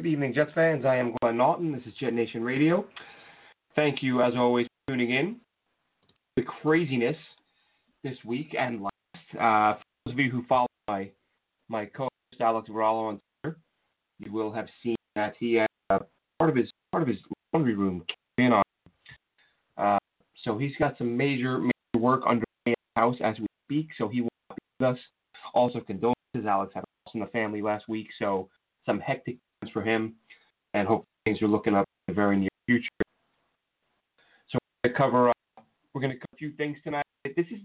Good 0.00 0.08
evening, 0.08 0.32
Jets 0.32 0.52
fans. 0.54 0.86
I 0.86 0.96
am 0.96 1.14
Glenn 1.20 1.36
Naughton. 1.36 1.72
This 1.72 1.82
is 1.84 1.92
Jet 2.00 2.14
Nation 2.14 2.42
Radio. 2.42 2.86
Thank 3.76 4.02
you, 4.02 4.22
as 4.22 4.32
always, 4.34 4.66
for 4.66 4.94
tuning 4.94 5.10
in. 5.10 5.36
The 6.36 6.42
craziness 6.42 7.16
this 8.02 8.16
week 8.24 8.56
and 8.58 8.80
last. 8.80 8.94
Uh, 9.34 9.78
for 9.78 9.82
those 10.06 10.14
of 10.14 10.18
you 10.18 10.30
who 10.30 10.42
follow 10.48 10.68
my 10.88 11.10
my 11.68 11.84
co-host 11.84 12.40
Alex 12.40 12.70
Varallo 12.70 13.10
on 13.10 13.20
Twitter, 13.42 13.58
you 14.20 14.32
will 14.32 14.50
have 14.50 14.68
seen 14.82 14.96
that 15.16 15.34
he 15.38 15.56
had 15.56 15.68
uh, 15.90 15.98
part 16.38 16.48
of 16.48 16.56
his 16.56 16.70
part 16.92 17.02
of 17.02 17.08
his 17.08 17.18
laundry 17.52 17.74
room 17.74 18.02
in 18.38 18.54
on. 18.54 18.62
Uh, 19.76 19.98
so 20.44 20.56
he's 20.56 20.72
got 20.78 20.96
some 20.96 21.14
major 21.14 21.58
major 21.58 21.98
work 21.98 22.22
under 22.26 22.46
the 22.64 22.72
house 22.96 23.16
as 23.22 23.38
we 23.38 23.46
speak. 23.66 23.88
So 23.98 24.08
he 24.08 24.22
will 24.22 24.30
be 24.48 24.62
with 24.80 24.94
us. 24.94 24.98
Also, 25.52 25.78
condolences. 25.78 26.46
Alex 26.48 26.72
had 26.74 26.84
a 26.84 26.88
loss 27.04 27.14
in 27.14 27.20
the 27.20 27.26
family 27.26 27.60
last 27.60 27.86
week, 27.86 28.06
so 28.18 28.48
some 28.86 28.98
hectic 28.98 29.36
for 29.72 29.82
him, 29.82 30.14
and 30.74 30.88
hope 30.88 31.04
things 31.24 31.42
are 31.42 31.48
looking 31.48 31.74
up 31.74 31.84
in 32.08 32.12
the 32.12 32.16
very 32.16 32.38
near 32.38 32.48
future. 32.66 32.88
So 34.48 34.58
we're 34.84 34.92
to 34.92 34.96
cover 34.96 35.28
uh, 35.28 35.32
we're 35.92 36.00
to 36.02 36.08
cover 36.08 36.26
a 36.32 36.36
few 36.36 36.52
things 36.52 36.78
tonight. 36.82 37.04
This 37.24 37.46
is 37.50 37.58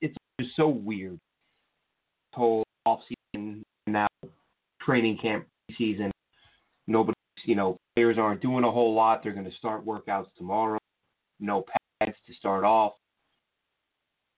it's 0.00 0.16
just 0.40 0.56
so 0.56 0.68
weird. 0.68 1.12
This 1.12 2.34
whole 2.34 2.64
off 2.86 3.00
season 3.34 3.62
now, 3.86 4.06
training 4.80 5.18
camp 5.20 5.46
season. 5.76 6.10
Nobody, 6.86 7.16
you 7.44 7.54
know, 7.54 7.76
players 7.94 8.18
aren't 8.18 8.40
doing 8.40 8.64
a 8.64 8.70
whole 8.70 8.94
lot. 8.94 9.22
They're 9.22 9.32
going 9.32 9.50
to 9.50 9.56
start 9.56 9.84
workouts 9.84 10.28
tomorrow. 10.36 10.78
No 11.38 11.64
pads 12.00 12.16
to 12.26 12.34
start 12.34 12.64
off. 12.64 12.92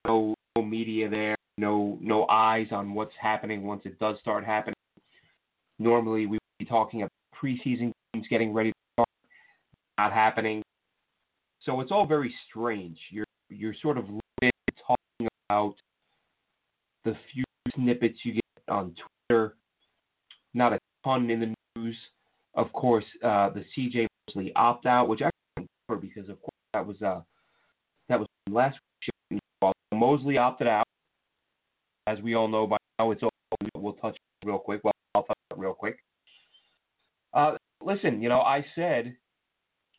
No, 0.05 0.35
no 0.55 0.63
media 0.63 1.09
there. 1.09 1.35
No, 1.57 1.97
no 2.01 2.27
eyes 2.27 2.67
on 2.71 2.93
what's 2.93 3.13
happening 3.19 3.63
once 3.63 3.83
it 3.85 3.99
does 3.99 4.17
start 4.19 4.43
happening. 4.43 4.75
Normally, 5.79 6.25
we 6.25 6.39
talking 6.65 7.01
about 7.01 7.11
preseason 7.41 7.91
games 8.13 8.25
getting 8.29 8.53
ready 8.53 8.71
to 8.71 8.75
start, 8.93 9.09
not 9.97 10.13
happening. 10.13 10.61
So 11.61 11.79
it's 11.81 11.91
all 11.91 12.05
very 12.05 12.33
strange. 12.49 12.97
You're 13.09 13.25
you're 13.49 13.75
sort 13.81 13.97
of 13.97 14.05
talking 14.85 15.27
about 15.49 15.75
the 17.05 17.15
few 17.33 17.43
snippets 17.75 18.19
you 18.23 18.33
get 18.33 18.43
on 18.69 18.95
Twitter, 19.29 19.55
not 20.53 20.73
a 20.73 20.79
ton 21.03 21.29
in 21.29 21.39
the 21.39 21.53
news. 21.75 21.95
Of 22.55 22.71
course, 22.73 23.05
uh, 23.23 23.49
the 23.49 23.63
CJ 23.75 24.07
Mosley 24.27 24.51
opt 24.55 24.85
out, 24.85 25.07
which 25.07 25.21
I 25.21 25.29
can 25.57 25.67
remember 25.89 26.07
because 26.07 26.29
of 26.29 26.39
course 26.41 26.53
that 26.73 26.85
was 26.85 27.01
uh 27.01 27.21
that 28.09 28.19
was 28.19 28.27
last 28.49 28.77
week. 29.31 29.39
Mosley 29.93 30.37
opted 30.37 30.67
out, 30.67 30.85
as 32.07 32.19
we 32.21 32.35
all 32.35 32.47
know 32.47 32.67
by 32.67 32.77
now. 32.99 33.11
It's 33.11 33.23
all 33.23 33.29
we'll 33.75 33.93
touch 33.93 34.17
real 34.45 34.59
quick. 34.59 34.81
Well, 34.83 34.93
I'll 35.15 35.23
touch 35.23 35.37
real 35.55 35.73
quick. 35.73 35.97
Uh, 37.33 37.57
listen, 37.81 38.21
you 38.21 38.29
know, 38.29 38.41
I 38.41 38.65
said 38.75 39.15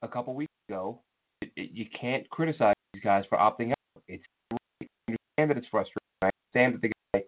a 0.03 0.09
couple 0.09 0.35
weeks 0.35 0.53
ago, 0.69 1.01
it, 1.43 1.51
it, 1.57 1.71
you 1.73 1.87
can't 1.99 2.29
criticize 2.31 2.75
these 2.93 3.03
guys 3.03 3.25
for 3.29 3.39
opting 3.39 3.71
out. 3.71 4.03
It's 4.07 4.23
I 4.53 4.87
understand 5.09 5.51
that 5.51 5.57
it's 5.57 5.67
frustrating. 5.71 5.99
I 6.23 6.31
understand 6.55 6.75
that 6.75 6.83
the 6.83 6.93
guy 7.13 7.25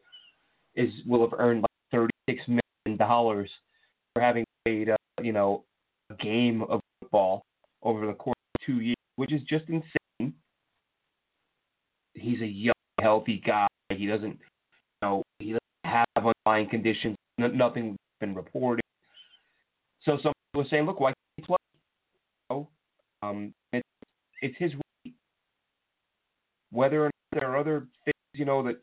is 0.77 0.91
will 1.07 1.29
have 1.29 1.39
earned 1.39 1.63
like 1.63 1.71
thirty-six 1.91 2.47
million 2.49 2.99
dollars 2.99 3.51
for 4.15 4.23
having 4.23 4.45
played, 4.65 4.91
uh, 4.91 4.97
you 5.23 5.33
know, 5.33 5.65
a 6.11 6.15
game 6.15 6.63
of 6.63 6.81
football 7.01 7.43
over 7.83 8.07
the 8.07 8.13
course 8.13 8.37
of 8.55 8.67
two 8.67 8.81
years, 8.81 8.97
which 9.17 9.33
is 9.33 9.43
just 9.43 9.65
insane. 9.69 10.35
He's 12.15 12.41
a 12.41 12.47
young, 12.47 12.73
healthy 13.01 13.43
guy. 13.45 13.67
He 13.91 14.07
doesn't, 14.07 14.39
you 14.39 15.03
know, 15.03 15.23
he 15.39 15.47
doesn't 15.47 15.61
have 15.85 16.07
underlying 16.17 16.69
conditions. 16.69 17.17
Nothing 17.39 17.91
has 17.91 17.97
been 18.21 18.35
reported. 18.35 18.83
So 20.07 20.19
some 20.23 20.33
people 20.53 20.65
are 20.65 20.69
saying, 20.71 20.87
look, 20.87 21.01
why 21.01 21.09
can't 21.09 21.17
he 21.37 21.43
play? 21.43 21.57
Um, 23.23 23.53
it's, 23.73 23.89
it's 24.41 24.55
his 24.57 24.73
right. 24.73 25.15
Whether 26.71 27.07
or 27.07 27.07
not 27.07 27.41
there 27.41 27.51
are 27.51 27.59
other 27.59 27.89
things, 28.05 28.15
you 28.35 28.45
know, 28.45 28.63
that 28.63 28.77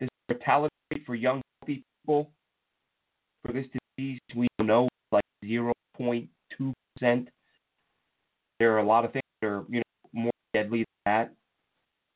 this 0.00 0.08
mortality 0.30 0.72
for 1.04 1.14
young 1.14 1.42
healthy 1.60 1.84
people 2.02 2.30
for 3.44 3.52
this 3.52 3.66
disease, 3.98 4.18
we 4.34 4.48
know 4.62 4.88
like 5.12 5.24
0.2 5.44 6.28
percent. 6.96 7.28
There 8.58 8.72
are 8.72 8.78
a 8.78 8.86
lot 8.86 9.04
of 9.04 9.12
things 9.12 9.22
that 9.42 9.48
are, 9.48 9.64
you 9.68 9.78
know, 9.80 10.22
more 10.22 10.32
deadly 10.54 10.78
than 10.78 11.12
that. 11.12 11.34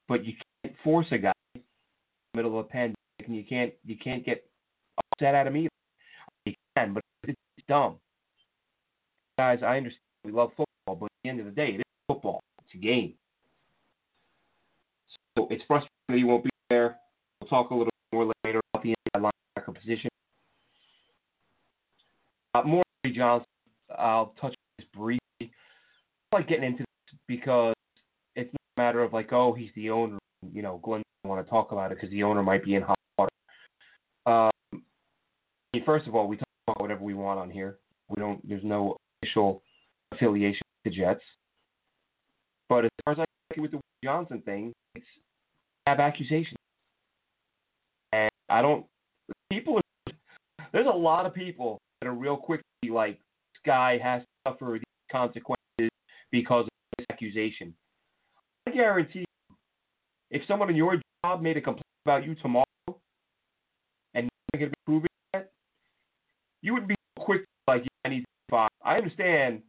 But 0.09 0.25
you 0.25 0.35
can't 0.65 0.75
force 0.83 1.07
a 1.11 1.19
guy 1.19 1.33
in 1.55 1.63
the 2.33 2.39
middle 2.39 2.59
of 2.59 2.65
a 2.65 2.69
pandemic, 2.69 2.97
and 3.27 3.37
you 3.37 3.45
can't 3.45 3.75
you 3.85 3.97
can't 4.03 4.25
get 4.25 4.45
upset 5.13 5.35
at 5.35 5.47
him 5.47 5.57
either. 5.57 5.69
You 6.47 6.55
can, 6.77 6.95
but 6.95 7.03
it's 7.27 7.37
dumb 7.69 7.97
guys, 9.39 9.61
I 9.63 9.77
understand 9.77 10.01
we 10.24 10.24
love 10.35 10.51
football, 10.51 10.97
but 10.97 11.07
at 11.07 11.11
the 11.23 11.31
end 11.31 11.41
of 11.41 11.47
the 11.47 11.53
day, 11.53 11.69
it 11.69 11.79
is 11.79 11.85
football. 12.07 12.41
It's 12.65 12.75
a 12.75 12.79
game. 12.79 13.15
So 15.37 15.49
it's 15.51 15.63
frustrating 15.67 15.91
that 16.09 16.17
he 16.17 16.25
won't 16.25 16.45
be 16.45 16.51
there. 16.71 16.97
We'll 17.41 17.49
talk 17.49 17.71
a 17.71 17.75
little 17.75 17.93
more 18.13 18.33
later 18.45 18.61
about 18.73 18.83
the 18.83 18.95
inside 19.15 19.31
linebacker 19.59 19.75
position. 19.81 20.11
Uh, 22.55 22.63
more 22.63 22.85
Johnson, 23.15 23.47
I'll 23.97 24.35
touch 24.41 24.55
this 24.79 24.87
briefly. 24.95 25.21
I 25.41 25.49
like 26.33 26.49
getting 26.49 26.65
into 26.65 26.79
this 26.79 27.19
because 27.29 27.75
it's 28.35 28.51
not 28.53 28.83
a 28.83 28.87
matter 28.87 29.03
of 29.03 29.13
like, 29.13 29.33
oh, 29.33 29.53
he's 29.53 29.71
the 29.77 29.91
owner. 29.91 30.19
You 30.53 30.63
know, 30.63 30.81
Glenn 30.83 31.03
doesn't 31.23 31.35
want 31.35 31.45
to 31.45 31.51
talk 31.51 31.73
about 31.73 31.93
it 31.93 31.97
because 31.97 32.11
the 32.11 32.23
owner 32.23 32.43
might 32.43 32.65
be 32.65 32.75
in 32.75 32.83
hot 32.83 32.99
water. 33.19 33.31
Um, 34.27 34.83
first 35.85 36.07
of 36.07 36.15
all, 36.15 36.29
we 36.29 36.37
talk 36.37 36.49
about 36.67 36.81
whatever 36.81 37.03
we 37.03 37.15
want 37.15 37.39
on 37.39 37.51
here. 37.51 37.79
We 38.09 38.21
don't. 38.21 38.47
There's 38.49 38.65
no 38.65 38.97
official 39.23 39.63
affiliation 40.15 40.63
with 40.85 40.93
the 40.93 40.99
Jets. 40.99 41.23
But 42.69 42.85
as 42.85 42.91
far 43.05 43.15
as 43.15 43.21
I 43.21 43.55
can 43.55 43.63
with 43.63 43.73
the 43.73 43.81
Johnson 44.03 44.43
thing, 44.43 44.73
it's 44.95 45.07
have 45.87 46.01
accusations. 46.01 46.57
And 48.13 48.31
I 48.49 48.63
don't 48.63 48.87
people 49.51 49.81
there's 50.73 50.87
a 50.87 50.91
lot 50.91 51.27
of 51.27 51.35
people 51.35 51.81
that 52.01 52.09
are 52.09 52.15
real 52.15 52.37
quick 52.37 52.61
to 52.61 52.67
be 52.83 52.91
like 52.91 53.17
this 53.17 53.61
guy 53.65 53.99
has 54.03 54.23
to 54.23 54.51
suffer 54.51 54.73
these 54.75 54.83
consequences 55.11 55.91
because 56.31 56.65
of 56.65 56.71
this 56.99 57.07
accusation. 57.11 57.75
I 58.67 58.71
guarantee 58.71 59.21
you, 59.21 59.57
if 60.31 60.43
someone 60.49 60.71
in 60.71 60.77
your 60.77 61.01
job 61.25 61.43
made 61.43 61.57
a 61.57 61.61
complaint 61.61 61.85
about 62.05 62.27
you 62.27 62.35
tomorrow 62.37 62.65
and 64.15 64.29
nothing 64.53 64.61
had 64.61 64.71
been 64.71 64.75
proven 64.85 65.09
yet, 65.33 65.51
you 66.63 66.73
would 66.75 66.89
be 66.89 66.97
quick 67.19 67.45
like 67.69 67.85
need 68.09 68.25
I 68.53 68.97
understand 68.97 69.63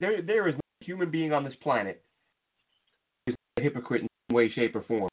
there 0.00 0.22
there 0.22 0.48
is 0.48 0.54
no 0.54 0.60
human 0.80 1.10
being 1.10 1.32
on 1.32 1.44
this 1.44 1.54
planet 1.62 2.02
who 3.26 3.32
is 3.32 3.36
a 3.58 3.62
hypocrite 3.62 4.02
in 4.02 4.08
some 4.28 4.36
way, 4.36 4.50
shape, 4.52 4.76
or 4.76 4.82
form. 4.82 5.08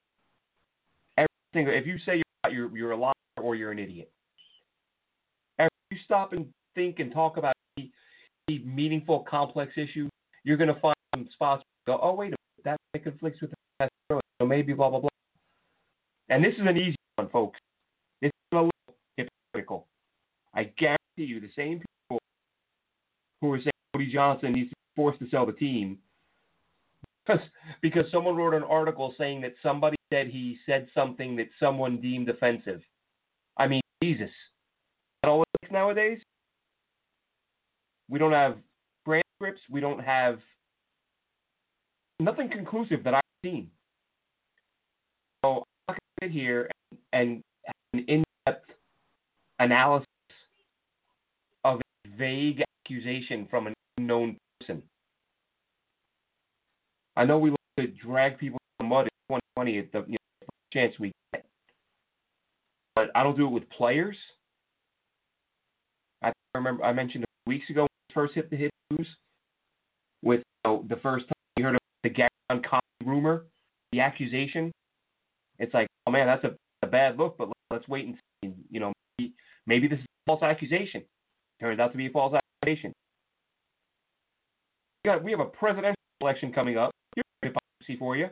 Everything 1.17 1.73
if 1.73 1.87
you 1.87 1.97
say 2.05 2.21
you're 2.45 2.53
you're, 2.53 2.77
you're 2.77 2.91
a 2.91 2.97
liar 2.97 3.13
or 3.41 3.55
you're 3.55 3.71
an 3.71 3.79
idiot. 3.79 4.11
If 5.59 5.69
you 5.91 5.97
stop 6.05 6.33
and 6.33 6.47
think 6.75 6.99
and 6.99 7.11
talk 7.11 7.37
about 7.37 7.53
a 7.79 7.89
meaningful, 8.65 9.25
complex 9.29 9.71
issue, 9.77 10.09
you're 10.43 10.57
going 10.57 10.73
to 10.73 10.79
find 10.81 10.95
some 11.15 11.29
spots 11.33 11.63
go, 11.85 11.99
oh 12.01 12.13
wait 12.13 12.33
a 12.33 12.35
minute, 12.65 12.79
that 12.93 13.03
conflicts 13.03 13.41
with 13.41 13.51
the 13.51 13.89
so 14.09 14.47
maybe 14.47 14.73
blah 14.73 14.89
blah 14.89 14.99
blah. 14.99 15.09
And 16.29 16.43
this 16.43 16.53
is 16.55 16.61
an 16.61 16.77
easy 16.77 16.95
one, 17.15 17.29
folks. 17.29 17.59
This 18.21 18.29
is 18.29 18.33
a 18.51 18.55
little 18.55 18.71
hypocritical. 19.17 19.87
I 20.53 20.65
guarantee 20.77 20.97
you, 21.17 21.39
the 21.39 21.47
same 21.55 21.79
saying 21.79 21.81
Johnson 24.11 24.53
needs 24.53 24.69
to 24.69 24.75
be 24.75 25.01
forced 25.01 25.19
to 25.19 25.29
sell 25.29 25.45
the 25.45 25.53
team 25.53 25.97
because 27.25 27.41
because 27.81 28.05
someone 28.11 28.35
wrote 28.35 28.53
an 28.53 28.63
article 28.63 29.13
saying 29.17 29.41
that 29.41 29.53
somebody 29.61 29.95
said 30.11 30.27
he 30.27 30.57
said 30.65 30.87
something 30.93 31.35
that 31.37 31.47
someone 31.59 32.01
deemed 32.01 32.29
offensive. 32.29 32.81
I 33.57 33.67
mean, 33.67 33.81
Jesus, 34.01 34.31
that 35.21 35.29
all 35.29 35.43
nowadays. 35.73 36.19
We 38.09 38.19
don't 38.19 38.31
have 38.31 38.57
transcripts. 39.05 39.61
We 39.69 39.81
don't 39.81 39.99
have 39.99 40.39
nothing 42.19 42.49
conclusive 42.49 43.03
that 43.03 43.15
I've 43.15 43.21
seen. 43.43 43.69
So 45.43 45.63
I'm 45.89 45.95
not 45.95 45.97
going 45.97 45.97
to 45.97 46.25
sit 46.25 46.31
here 46.31 46.69
and, 47.11 47.21
and 47.33 47.41
have 47.65 47.75
an 47.93 48.05
in-depth 48.07 48.69
analysis 49.59 50.07
of 51.65 51.79
a 51.79 52.17
vague 52.17 52.63
accusation 52.85 53.47
from 53.49 53.67
an 53.67 53.73
unknown 53.97 54.37
person. 54.59 54.81
I 57.15 57.25
know 57.25 57.37
we 57.37 57.51
like 57.51 57.59
to 57.77 57.87
drag 57.87 58.37
people 58.37 58.59
in 58.79 58.85
the 58.85 58.89
mud 58.89 59.05
in 59.05 59.35
2020 59.57 59.79
at 59.79 59.91
the 59.91 59.99
you 60.07 60.13
know, 60.13 60.47
chance 60.73 60.93
we 60.99 61.11
get, 61.33 61.45
but 62.95 63.09
I 63.15 63.23
don't 63.23 63.37
do 63.37 63.45
it 63.45 63.51
with 63.51 63.69
players. 63.69 64.17
I 66.23 66.31
remember 66.55 66.83
I 66.83 66.93
mentioned 66.93 67.25
weeks 67.45 67.69
ago 67.69 67.87
first 68.13 68.33
hit 68.35 68.49
the 68.49 68.55
hit 68.55 68.71
news 68.91 69.07
with 70.21 70.39
you 70.65 70.71
know, 70.71 70.85
the 70.89 70.95
first 70.97 71.25
time 71.27 71.33
we 71.57 71.63
heard 71.63 71.75
of 71.75 71.81
the 72.03 72.09
Gareon 72.09 72.63
Conley 72.63 72.81
rumor, 73.05 73.45
the 73.91 73.99
accusation. 73.99 74.71
It's 75.59 75.73
like, 75.73 75.87
oh 76.07 76.11
man, 76.11 76.27
that's 76.27 76.43
a, 76.43 76.55
a 76.83 76.87
bad 76.87 77.17
look, 77.17 77.37
but 77.37 77.49
let's 77.71 77.87
wait 77.87 78.07
and 78.07 78.15
see. 78.43 78.53
You 78.69 78.79
know, 78.79 78.93
maybe, 79.17 79.33
maybe 79.65 79.87
this 79.87 79.99
is 79.99 80.05
a 80.05 80.31
false 80.31 80.43
accusation. 80.43 81.03
Turns 81.59 81.79
out 81.79 81.91
to 81.91 81.97
be 81.97 82.07
a 82.07 82.11
false 82.11 82.33
accusation. 82.63 82.93
We 85.03 85.09
got 85.09 85.23
we 85.23 85.31
have 85.31 85.41
a 85.41 85.45
presidential 85.45 85.97
election 86.21 86.53
coming 86.53 86.77
up. 86.77 86.91
Here's 87.15 87.25
hypocrisy 87.41 87.97
for 87.99 88.15
you. 88.15 88.27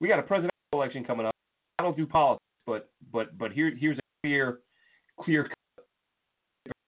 We 0.00 0.08
got 0.08 0.18
a 0.18 0.22
presidential 0.22 0.52
election 0.72 1.04
coming 1.04 1.24
up. 1.24 1.34
I 1.78 1.82
don't 1.82 1.96
do 1.96 2.06
politics, 2.06 2.44
but 2.66 2.90
but 3.10 3.36
but 3.38 3.52
here 3.52 3.72
here's 3.74 3.96
a 3.96 4.00
clear 4.22 4.60
clear 5.18 5.48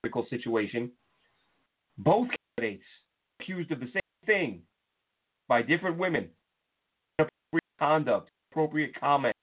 political 0.03 0.27
situation. 0.29 0.91
Both 1.99 2.29
candidates 2.59 2.85
accused 3.41 3.73
of 3.73 3.81
the 3.81 3.87
same 3.87 4.27
thing 4.27 4.61
by 5.49 5.63
different 5.63 5.97
women. 5.97 6.29
Inappropriate 7.19 7.79
conduct, 7.79 8.31
appropriate 8.53 9.01
comments. 9.01 9.39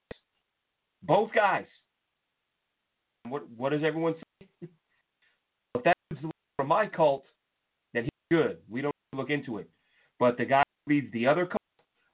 Both 1.02 1.32
guys. 1.34 1.66
What 3.28 3.50
what 3.58 3.70
does 3.70 3.82
everyone 3.84 4.14
say? 4.42 4.48
if 5.76 5.84
that's 5.84 6.00
from 6.58 6.68
my 6.68 6.86
cult, 6.86 7.26
good. 8.34 8.58
We 8.70 8.82
don't 8.82 8.96
look 9.16 9.30
into 9.30 9.58
it. 9.60 9.70
But 10.20 10.38
the 10.38 10.46
guy 10.46 10.64
leads 10.88 11.12
the 11.14 11.28
other 11.28 11.48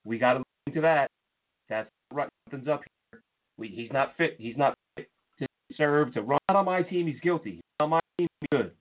we 0.06 0.18
got 0.18 0.34
to 0.34 0.40
look 0.40 0.48
into 0.68 0.82
that. 0.82 1.10
That's 1.70 1.90
right. 2.12 2.30
Something's 2.50 2.70
up 2.70 2.82
here. 3.12 3.22
We, 3.58 3.68
he's 3.68 3.92
not 3.92 4.16
fit. 4.18 4.36
He's 4.40 4.58
not 4.58 4.76
fit 4.96 5.10
to 5.40 5.48
serve 5.76 6.14
to 6.14 6.22
run. 6.22 6.40
Not 6.50 6.58
on 6.58 6.66
my 6.66 6.82
team. 6.82 7.08
He's 7.08 7.20
guilty. 7.22 7.62
On 7.80 7.90
my 7.90 8.00
team. 8.18 8.28
He's 8.42 8.48
good. 8.52 8.72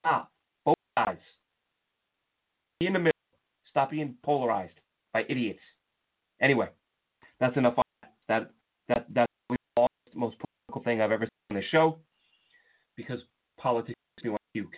Stop. 0.00 0.30
Both 0.64 0.76
guys. 0.96 1.16
Be 2.80 2.86
in 2.86 2.92
the 2.94 2.98
middle. 2.98 3.12
Stop 3.68 3.90
being 3.90 4.14
polarized 4.22 4.78
by 5.12 5.24
idiots. 5.28 5.60
Anyway, 6.40 6.68
that's 7.40 7.56
enough 7.56 7.74
on 7.76 7.84
that. 8.28 8.50
That 8.88 9.06
that's 9.12 9.32
the 9.50 9.56
most 10.14 10.36
political 10.38 10.82
thing 10.84 11.02
I've 11.02 11.12
ever 11.12 11.24
seen 11.24 11.56
on 11.56 11.56
the 11.56 11.62
show 11.70 11.98
because 12.96 13.18
politics 13.58 13.98
makes 14.16 14.24
me 14.24 14.30
want 14.30 14.40
to 14.54 14.60
puke. 14.60 14.74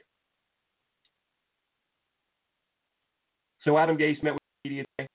So 3.64 3.76
Adam 3.76 3.96
Gase 3.96 4.22
met 4.22 4.34
with 4.34 4.42
the 4.64 4.70
media 4.70 4.84
today, 4.98 5.08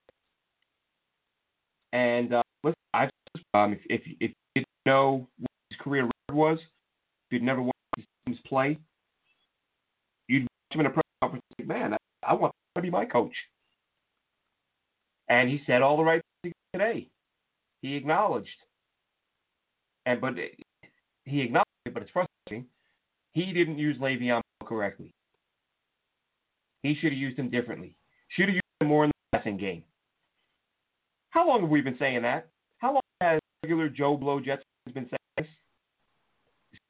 and 1.94 2.34
uh, 2.34 2.44
listen, 2.64 2.76
I 2.94 3.10
um, 3.54 3.74
if, 3.74 3.80
if 3.90 4.02
if 4.20 4.32
you 4.32 4.34
didn't 4.56 4.68
know 4.86 5.28
what 5.40 5.50
his 5.70 5.80
career 5.80 6.04
record 6.04 6.38
was, 6.38 6.60
if 6.60 7.32
you'd 7.32 7.44
never 7.44 7.62
watched 7.62 7.74
his 7.98 8.06
teams 8.26 8.38
play, 8.46 8.78
you'd 10.28 10.44
watch 10.44 10.76
him 10.76 10.80
in 10.82 10.86
a 10.86 10.90
press 10.90 11.04
conference 11.22 11.44
think, 11.58 11.70
man, 11.70 11.94
I, 11.94 11.98
I 12.24 12.34
want 12.34 12.54
to 12.76 12.82
be 12.82 12.90
my 12.90 13.06
coach. 13.06 13.34
And 15.30 15.50
he 15.50 15.62
said 15.66 15.82
all 15.82 15.98
the 15.98 16.04
right 16.04 16.22
things 16.44 16.54
today. 16.74 17.08
He 17.82 17.96
acknowledged, 17.96 18.50
and 20.06 20.22
but 20.22 20.34
he 21.26 21.42
acknowledged 21.42 21.66
it, 21.86 21.94
but 21.94 22.04
it's 22.04 22.12
frustrating. 22.12 22.68
He 23.34 23.54
didn't 23.54 23.80
use 23.80 23.98
Le'Veon 23.98 24.42
correctly. 24.64 25.14
He 26.84 26.96
should 26.96 27.12
have 27.12 27.20
used 27.20 27.38
him 27.38 27.50
differently. 27.50 27.96
Should 28.36 28.50
him 28.50 28.62
more 28.84 29.06
in 29.06 29.12
the 29.12 29.38
passing 29.38 29.58
game. 29.58 29.84
How 31.30 31.48
long 31.48 31.62
have 31.62 31.70
we 31.70 31.82
been 31.82 31.98
saying 31.98 32.22
that? 32.24 32.48
How 32.80 32.94
long 32.94 33.02
has 33.22 33.40
regular 33.64 33.90
Joe 33.90 34.18
Blow 34.18 34.40
Jets 34.40 34.64
been 34.94 35.06
saying 35.06 35.18
this? 35.38 35.48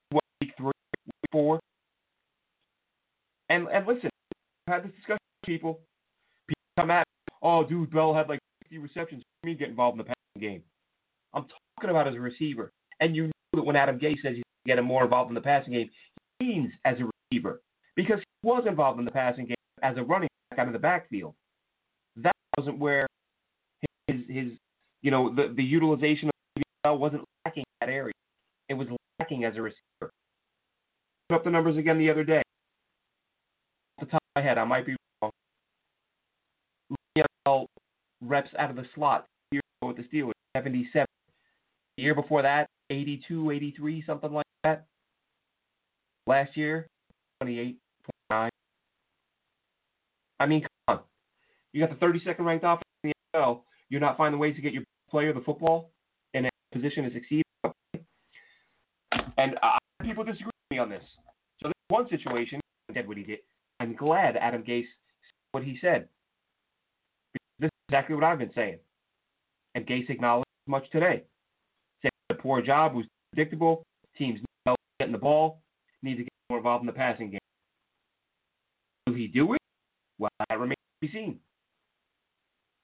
What, 0.10 0.24
week 0.42 0.52
three, 0.58 0.72
week 1.06 1.30
four? 1.32 1.60
And 3.50 3.68
and 3.68 3.86
listen, 3.86 4.10
I've 4.68 4.74
had 4.74 4.84
this 4.84 4.96
discussion 4.96 5.20
with 5.42 5.48
people. 5.48 5.80
People 6.48 6.62
come 6.78 6.92
at 6.92 7.00
me, 7.00 7.36
oh, 7.44 7.64
dude, 7.64 7.92
Bell 7.92 8.14
had 8.14 8.28
like 8.28 8.40
50 8.64 8.80
receptions. 8.80 9.24
Me, 9.44 9.54
get 9.54 9.70
involved 9.70 10.00
in 10.00 10.00
the 10.00 10.04
passing 10.06 10.50
game. 10.50 10.64
I'm 11.34 11.46
talking 11.78 11.92
about 11.92 12.08
as 12.08 12.16
a 12.16 12.20
receiver. 12.20 12.72
And 13.00 13.16
you 13.16 13.26
know 13.26 13.32
that 13.54 13.66
when 13.66 13.76
Adam 13.76 14.00
Gase 14.00 14.22
says 14.24 14.36
he's 14.36 14.44
getting 14.66 14.86
more 14.86 15.04
involved 15.04 15.30
in 15.30 15.36
the 15.36 15.42
passing 15.42 15.74
game, 15.74 15.90
he 16.40 16.48
means 16.48 16.74
as 16.86 16.98
a 17.00 17.10
receiver 17.32 17.62
because 17.96 18.20
he 18.20 18.48
was 18.48 18.64
involved 18.68 18.98
in 19.00 19.06
the 19.06 19.12
passing 19.12 19.46
game 19.46 19.55
as 19.86 19.98
a 19.98 20.04
running 20.04 20.30
back 20.50 20.60
out 20.60 20.68
of 20.68 20.74
the 20.74 20.80
backfield. 20.80 21.36
That 22.16 22.36
wasn't 22.58 22.80
where 22.80 23.08
his 24.08 24.22
his 24.28 24.52
you 25.02 25.12
know 25.12 25.34
the 25.34 25.54
the 25.56 25.64
utilization 25.64 26.30
of 26.30 26.64
Bell 26.84 26.98
wasn't 26.98 27.24
lacking 27.46 27.64
in 27.64 27.88
that 27.88 27.94
area. 27.94 28.14
It 28.70 28.74
was 28.74 28.88
lacking 29.20 29.46
as 29.46 29.56
a 29.56 29.62
receiver. 29.62 30.12
Put 31.30 31.36
up 31.36 31.44
the 31.44 31.52
numbers 31.52 31.78
again 31.78 32.00
the 32.00 32.10
other 32.10 32.24
day. 32.24 32.42
Off 34.00 34.08
the 34.08 34.12
top 34.12 34.22
of 34.36 34.42
my 34.42 34.42
head, 34.42 34.58
I 34.58 34.64
might 34.64 34.86
be 34.86 34.96
wrong. 35.22 35.32
Bell 37.46 37.68
reps 38.22 38.50
out 38.58 38.72
of 38.72 38.76
the 38.76 38.86
slot 38.96 39.26
years 39.52 39.64
ago 39.82 39.94
with 39.94 39.98
the 39.98 40.04
Steelers, 40.04 40.34
77. 40.58 41.06
The 41.98 42.04
year 42.04 42.16
before 42.16 42.42
that, 42.42 42.68
82, 42.90 43.52
83, 43.52 44.04
something 44.06 44.34
like 44.34 44.46
that. 44.64 44.86
Last 46.28 46.58
year, 46.58 46.88
28, 47.42 47.78
29. 48.30 48.50
I 50.46 50.48
mean, 50.48 50.62
come 50.62 50.70
on. 51.00 51.00
You 51.74 51.86
got 51.86 52.00
the 52.00 52.06
32nd 52.06 52.46
ranked 52.46 52.64
offense 52.64 52.84
in 53.04 53.10
the 53.10 53.40
NFL. 53.40 53.62
You're 53.90 54.00
not 54.00 54.16
finding 54.16 54.40
ways 54.40 54.56
to 54.56 54.62
get 54.62 54.74
your 54.74 54.84
player 55.10 55.34
the 55.34 55.42
football 55.42 55.90
in 56.36 56.46
a 56.46 56.50
position 56.72 57.04
to 57.04 57.12
succeed. 57.12 57.42
And 59.38 59.56
uh, 59.64 59.80
people 60.04 60.24
disagree 60.24 60.46
with 60.46 60.70
me 60.70 60.78
on 60.78 60.88
this. 60.88 61.02
So 61.64 61.70
this 61.70 61.74
one 61.88 62.08
situation, 62.10 62.62
did 62.94 63.08
what 63.08 63.18
he 63.18 63.24
did. 63.24 63.40
I'm 63.80 63.96
glad 63.96 64.38
Adam 64.38 64.62
Gase 64.62 64.84
said 64.84 65.52
what 65.52 65.64
he 65.64 65.80
said. 65.82 66.08
This 67.58 67.66
is 67.66 67.72
exactly 67.90 68.14
what 68.14 68.24
I've 68.24 68.38
been 68.38 68.54
saying. 68.54 68.78
And 69.74 69.88
Gase 69.88 70.12
acknowledged 70.12 70.46
much 70.68 70.88
today. 70.92 71.24
Said 72.04 72.12
a 72.30 72.36
poor 72.36 72.62
job 72.62 72.94
was 72.94 73.06
predictable. 73.34 73.84
Teams 74.16 74.40
know 74.68 74.76
getting 75.00 75.12
the 75.12 75.18
ball, 75.18 75.64
need 76.04 76.18
to 76.18 76.24
get 76.24 76.34
more 76.52 76.60
involved 76.60 76.84
in 76.84 76.88
the 76.88 76.94
passing 76.94 77.32
game. 77.32 77.40
Will 79.08 79.16
he 79.16 79.26
do 79.26 79.56
it? 79.56 79.60
Well, 80.20 80.32
that 80.50 80.60
remains 80.60 80.76
to 81.02 81.08
be 81.08 81.12
seen. 81.12 81.40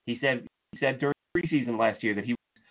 He 0.05 0.17
said 0.19 0.47
he 0.71 0.77
said 0.79 0.99
during 0.99 1.13
preseason 1.35 1.79
last 1.79 2.03
year 2.03 2.15
that 2.15 2.25
he 2.25 2.33
was, 2.33 2.61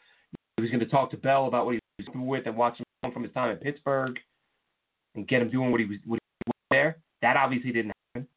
he 0.56 0.62
was 0.62 0.70
going 0.70 0.80
to 0.80 0.86
talk 0.86 1.10
to 1.10 1.16
Bell 1.16 1.46
about 1.46 1.64
what 1.64 1.74
he 1.74 1.80
was 1.98 2.06
doing 2.12 2.26
with 2.26 2.46
and 2.46 2.56
watch 2.56 2.78
him 2.78 3.12
from 3.12 3.22
his 3.22 3.32
time 3.32 3.50
in 3.50 3.56
Pittsburgh 3.56 4.18
and 5.14 5.26
get 5.26 5.42
him 5.42 5.50
doing 5.50 5.70
what 5.70 5.80
he 5.80 5.86
was, 5.86 5.98
what 6.04 6.18
he 6.18 6.48
was 6.48 6.54
there. 6.70 6.98
That 7.22 7.36
obviously 7.36 7.72
didn't 7.72 7.92
happen. 8.14 8.28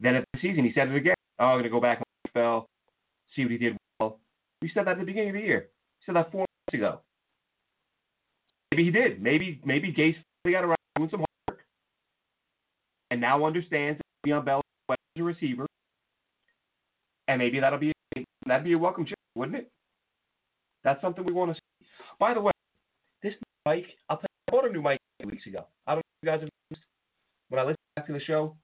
Then 0.00 0.16
at 0.16 0.24
the 0.32 0.40
season, 0.40 0.64
he 0.64 0.72
said 0.72 0.88
it 0.88 0.96
again. 0.96 1.14
Oh, 1.38 1.46
I'm 1.46 1.54
going 1.54 1.64
to 1.64 1.70
go 1.70 1.80
back 1.80 1.98
and 1.98 2.06
watch 2.24 2.34
Bell, 2.34 2.68
see 3.34 3.42
what 3.42 3.52
he 3.52 3.58
did 3.58 3.76
well. 3.98 4.18
We 4.60 4.70
said 4.72 4.86
that 4.86 4.92
at 4.92 4.98
the 4.98 5.04
beginning 5.04 5.30
of 5.30 5.34
the 5.34 5.40
year. 5.40 5.68
He 6.00 6.06
said 6.06 6.16
that 6.16 6.30
four 6.30 6.40
months 6.40 6.74
ago. 6.74 7.00
Maybe 8.70 8.84
he 8.84 8.90
did. 8.90 9.22
Maybe 9.22 9.60
maybe 9.64 9.92
Gase 9.92 10.16
got 10.50 10.64
around 10.64 10.76
doing 10.96 11.10
some 11.10 11.24
homework 11.48 11.64
and 13.10 13.20
now 13.20 13.44
understands 13.44 14.00
Le'Veon 14.26 14.44
Bell 14.44 14.62
as 14.90 14.96
a 15.18 15.22
receiver, 15.22 15.66
and 17.28 17.38
maybe 17.38 17.60
that'll 17.60 17.78
be 17.78 17.92
that'd 18.46 18.64
be 18.64 18.72
a 18.72 18.78
welcome 18.78 19.04
change, 19.04 19.16
wouldn't 19.34 19.56
it? 19.58 19.70
That's 20.84 21.00
something 21.00 21.24
we 21.24 21.32
want 21.32 21.52
to 21.52 21.54
see. 21.54 21.86
By 22.18 22.34
the 22.34 22.40
way, 22.40 22.52
this 23.22 23.34
mic, 23.66 23.84
I'll 24.08 24.16
tell 24.16 24.26
you, 24.30 24.48
I 24.48 24.50
bought 24.50 24.68
a 24.68 24.72
new 24.72 24.82
mic 24.82 24.98
weeks 25.24 25.46
ago. 25.46 25.66
I 25.86 25.92
don't 25.92 25.98
know 25.98 26.00
if 26.00 26.26
you 26.26 26.30
guys 26.30 26.40
have 26.40 26.50
noticed. 26.70 26.86
When 27.48 27.60
I 27.60 27.62
listen 27.64 27.76
back 27.96 28.06
to 28.06 28.12
the 28.12 28.20
show, 28.20 28.56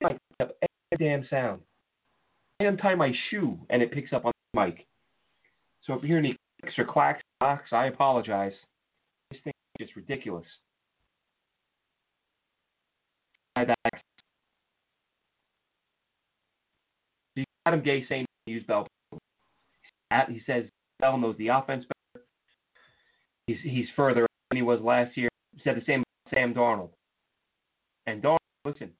it 0.00 0.08
picks 0.08 0.20
up 0.40 0.56
every 0.92 1.06
damn 1.06 1.26
sound. 1.28 1.60
I 2.60 2.64
untie 2.64 2.94
my 2.94 3.12
shoe 3.30 3.58
and 3.70 3.82
it 3.82 3.90
picks 3.92 4.12
up 4.12 4.24
on 4.24 4.32
the 4.54 4.60
mic. 4.60 4.86
So 5.86 5.94
if 5.94 6.02
you 6.02 6.08
hear 6.08 6.18
any 6.18 6.36
clicks 6.60 6.78
or 6.78 6.84
clacks, 6.84 7.22
I 7.72 7.86
apologize. 7.86 8.52
This 9.30 9.40
thing 9.42 9.52
is 9.80 9.86
just 9.86 9.96
ridiculous. 9.96 10.46
Adam 17.66 17.82
Gase 17.82 18.08
saying 18.08 18.26
use 18.46 18.64
Bell. 18.66 18.86
He 20.28 20.40
says 20.46 20.64
Bell 21.00 21.16
knows 21.16 21.36
the 21.38 21.48
offense 21.48 21.84
better. 22.14 22.24
He's 23.46 23.58
he's 23.62 23.86
further 23.96 24.26
than 24.50 24.56
he 24.56 24.62
was 24.62 24.80
last 24.80 25.16
year. 25.16 25.28
He 25.54 25.60
said 25.64 25.76
the 25.76 25.84
same 25.86 26.02
Sam 26.32 26.54
Darnold. 26.54 26.90
And 28.06 28.22
Darnold, 28.22 28.38
listen, 28.64 28.90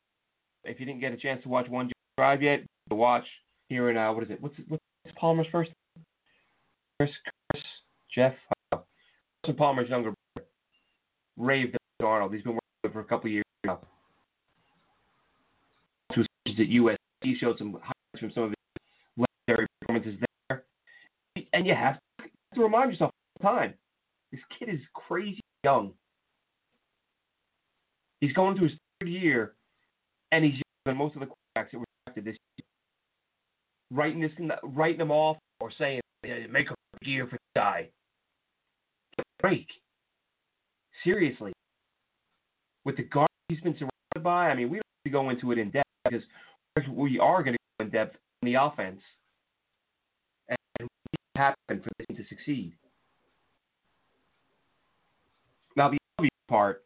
if 0.64 0.80
you 0.80 0.86
didn't 0.86 1.00
get 1.00 1.12
a 1.12 1.16
chance 1.16 1.42
to 1.42 1.48
watch 1.48 1.68
one 1.68 1.90
drive 2.16 2.42
yet, 2.42 2.60
to 2.88 2.94
watch 2.94 3.24
here 3.68 3.90
in 3.90 3.96
uh, 3.96 4.12
what 4.12 4.24
is 4.24 4.30
it? 4.30 4.40
What's 4.40 4.54
what's 4.68 4.82
Palmer's 5.16 5.46
first? 5.50 5.70
Chris, 6.98 7.10
Chris, 7.50 7.62
Jeff, 8.14 8.34
uh, 8.72 8.78
Carson 9.44 9.56
Palmer's 9.56 9.88
younger 9.88 10.12
brother, 10.34 10.48
raved 11.36 11.76
Darnold. 12.00 12.32
He's 12.34 12.42
been 12.42 12.52
working 12.52 12.60
with 12.84 12.92
for 12.92 13.00
a 13.00 13.04
couple 13.04 13.30
years. 13.30 13.44
was 16.16 16.26
at 16.46 16.68
USC, 16.68 17.38
showed 17.38 17.58
some 17.58 17.72
highlights 17.72 18.01
from 18.22 18.32
some 18.32 18.44
of 18.44 18.50
his 18.50 19.26
legendary 19.48 19.66
performances 19.80 20.18
there. 20.48 20.64
And 21.52 21.66
you 21.66 21.74
have 21.74 21.98
to 22.54 22.62
remind 22.62 22.92
yourself 22.92 23.10
all 23.44 23.52
the 23.52 23.60
time, 23.60 23.74
this 24.30 24.40
kid 24.58 24.68
is 24.68 24.80
crazy 24.94 25.40
young. 25.64 25.92
He's 28.20 28.32
going 28.32 28.56
to 28.56 28.64
his 28.64 28.72
third 29.00 29.08
year, 29.08 29.54
and 30.30 30.44
he's 30.44 30.54
younger 30.54 30.62
than 30.86 30.96
most 30.96 31.16
of 31.16 31.20
the 31.20 31.26
quarterbacks 31.26 31.72
that 31.72 31.78
were 31.78 31.84
drafted 32.06 32.24
this 32.24 32.36
year. 32.56 32.66
Writing 33.90 34.20
this, 34.20 34.32
writing 34.62 34.98
them 34.98 35.10
off, 35.10 35.36
or 35.60 35.70
saying 35.76 36.00
make 36.50 36.70
a 36.70 36.74
year 37.04 37.26
for 37.26 37.32
the 37.32 37.60
guy. 37.60 37.88
Break. 39.40 39.66
Seriously. 41.04 41.52
With 42.84 42.96
the 42.96 43.02
guard 43.02 43.28
he's 43.48 43.60
been 43.60 43.74
surrounded 43.74 44.22
by, 44.22 44.48
I 44.48 44.54
mean, 44.54 44.70
we 44.70 44.76
don't 44.76 44.86
need 45.04 45.10
to 45.10 45.12
go 45.12 45.30
into 45.30 45.52
it 45.52 45.58
in 45.58 45.70
depth 45.70 45.88
because 46.04 46.88
we 46.90 47.18
are 47.18 47.42
going 47.42 47.54
to 47.54 47.61
in 47.82 47.90
depth 47.90 48.16
in 48.40 48.52
the 48.52 48.62
offense. 48.62 49.00
And 50.48 50.58
what 50.80 50.88
happen 51.36 51.82
for 51.82 51.90
this 51.98 52.06
team 52.08 52.16
to 52.16 52.28
succeed. 52.28 52.72
Now, 55.76 55.90
the 55.90 55.98
obvious 56.18 56.30
part 56.48 56.84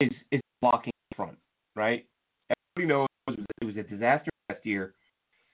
is, 0.00 0.10
is 0.30 0.40
blocking 0.60 0.92
front, 1.16 1.36
right? 1.76 2.06
Everybody 2.76 2.94
knows 2.94 3.08
it 3.60 3.64
was 3.64 3.76
a 3.76 3.82
disaster 3.82 4.30
last 4.48 4.64
year. 4.64 4.94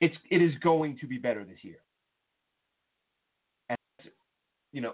It's 0.01 0.15
it 0.29 0.41
is 0.41 0.51
going 0.61 0.97
to 0.99 1.07
be 1.07 1.17
better 1.17 1.43
this 1.45 1.59
year. 1.61 1.77
And 3.69 3.77
you 4.73 4.81
know, 4.81 4.93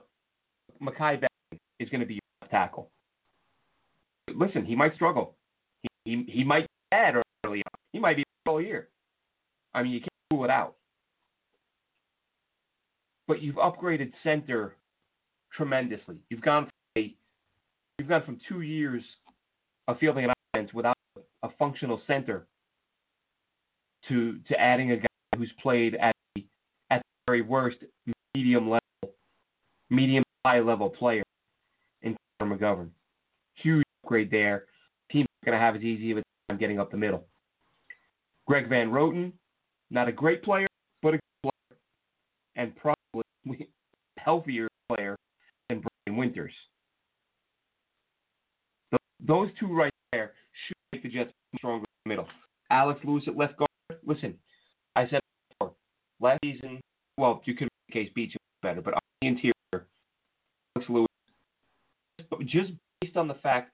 Mekhi 0.82 1.20
Becton 1.20 1.58
is 1.80 1.90
going 1.90 2.02
to 2.02 2.06
be 2.06 2.16
your 2.16 2.50
tackle. 2.50 2.92
Listen, 4.36 4.64
he 4.64 4.76
might 4.76 4.94
struggle. 4.96 5.36
He 5.82 5.90
he, 6.06 6.26
he 6.28 6.44
might 6.44 6.62
be 6.62 6.68
bad 6.92 7.16
early 7.46 7.60
on. 7.60 7.80
He 7.94 8.00
might 8.00 8.18
be 8.18 8.24
all 8.48 8.62
year. 8.62 8.90
I 9.74 9.84
mean, 9.84 9.94
you 9.94 10.00
can't 10.00 10.10
rule 10.32 10.44
it 10.44 10.50
out. 10.50 10.76
But 13.28 13.42
you've 13.42 13.56
upgraded 13.56 14.12
center 14.24 14.76
tremendously. 15.56 16.18
You've 16.30 16.42
gone 16.42 16.64
from 16.66 17.04
a, 17.04 17.16
you've 17.98 18.10
gone 18.10 18.24
from 18.26 18.40
two 18.50 18.62
years 18.62 19.04
of 19.88 19.98
fielding 20.00 20.26
an 20.26 20.32
offense 20.54 20.74
without 20.74 20.98
a 21.44 21.50
functional 21.58 22.02
center 22.08 22.48
to 24.08 24.40
to 24.48 24.60
adding 24.60 24.92
a 24.92 24.98
guy 24.98 25.08
who's 25.38 25.52
played 25.62 25.96
at 25.96 26.16
the 26.36 26.46
at 26.90 27.00
the 27.00 27.32
very 27.32 27.42
worst 27.42 27.78
medium 28.36 28.70
level, 28.70 29.16
medium 29.90 30.24
high 30.46 30.60
level 30.60 30.90
player 30.90 31.24
in 32.02 32.16
Connor 32.40 32.58
McGovern. 32.58 32.90
Huge 33.56 33.86
upgrade 34.04 34.32
there. 34.32 34.66
Team's 35.12 35.28
going 35.46 35.58
to 35.58 35.64
have 35.64 35.76
as 35.76 35.82
easy 35.82 36.12
of 36.12 36.18
a 36.18 36.24
time 36.50 36.58
getting 36.58 36.80
up 36.80 36.92
the 36.92 36.98
middle. 36.98 37.26
Greg 38.48 38.68
Van 38.68 38.90
Roten, 38.90 39.32
not 39.92 40.08
a 40.08 40.12
great 40.12 40.42
player, 40.42 40.68
but 41.04 41.10
a 41.10 41.18
good 41.18 41.22
player, 41.44 41.80
and 42.56 42.76
probably 42.76 43.24
healthier 44.18 44.68
player 44.90 45.16
than 45.70 45.84
Brian 46.06 46.18
Winters. 46.18 46.54
Those 49.26 49.50
two 49.60 49.68
right 49.68 49.94
there 50.12 50.32
should 50.66 50.76
make 50.92 51.04
the 51.04 51.10
Jets 51.10 51.32
stronger 51.58 51.84
in 51.84 51.86
the 52.06 52.10
middle. 52.10 52.28
Alex 52.72 53.00
Lewis 53.04 53.24
at 53.28 53.38
left 53.38 53.58
guard. 53.58 53.70
Listen, 54.06 54.34
I 54.96 55.08
said 55.08 55.20
before, 55.50 55.74
last 56.20 56.40
season, 56.44 56.82
well, 57.18 57.42
you 57.46 57.54
could 57.54 57.68
make 57.88 58.06
case 58.06 58.12
Beach 58.16 58.36
better, 58.64 58.82
but 58.82 58.96
on 58.96 59.00
the 59.22 59.28
interior, 59.28 59.54
Alex 60.76 60.90
Lewis, 60.90 61.08
just 62.46 62.72
based 63.02 63.16
on 63.16 63.28
the 63.28 63.36
fact 63.36 63.72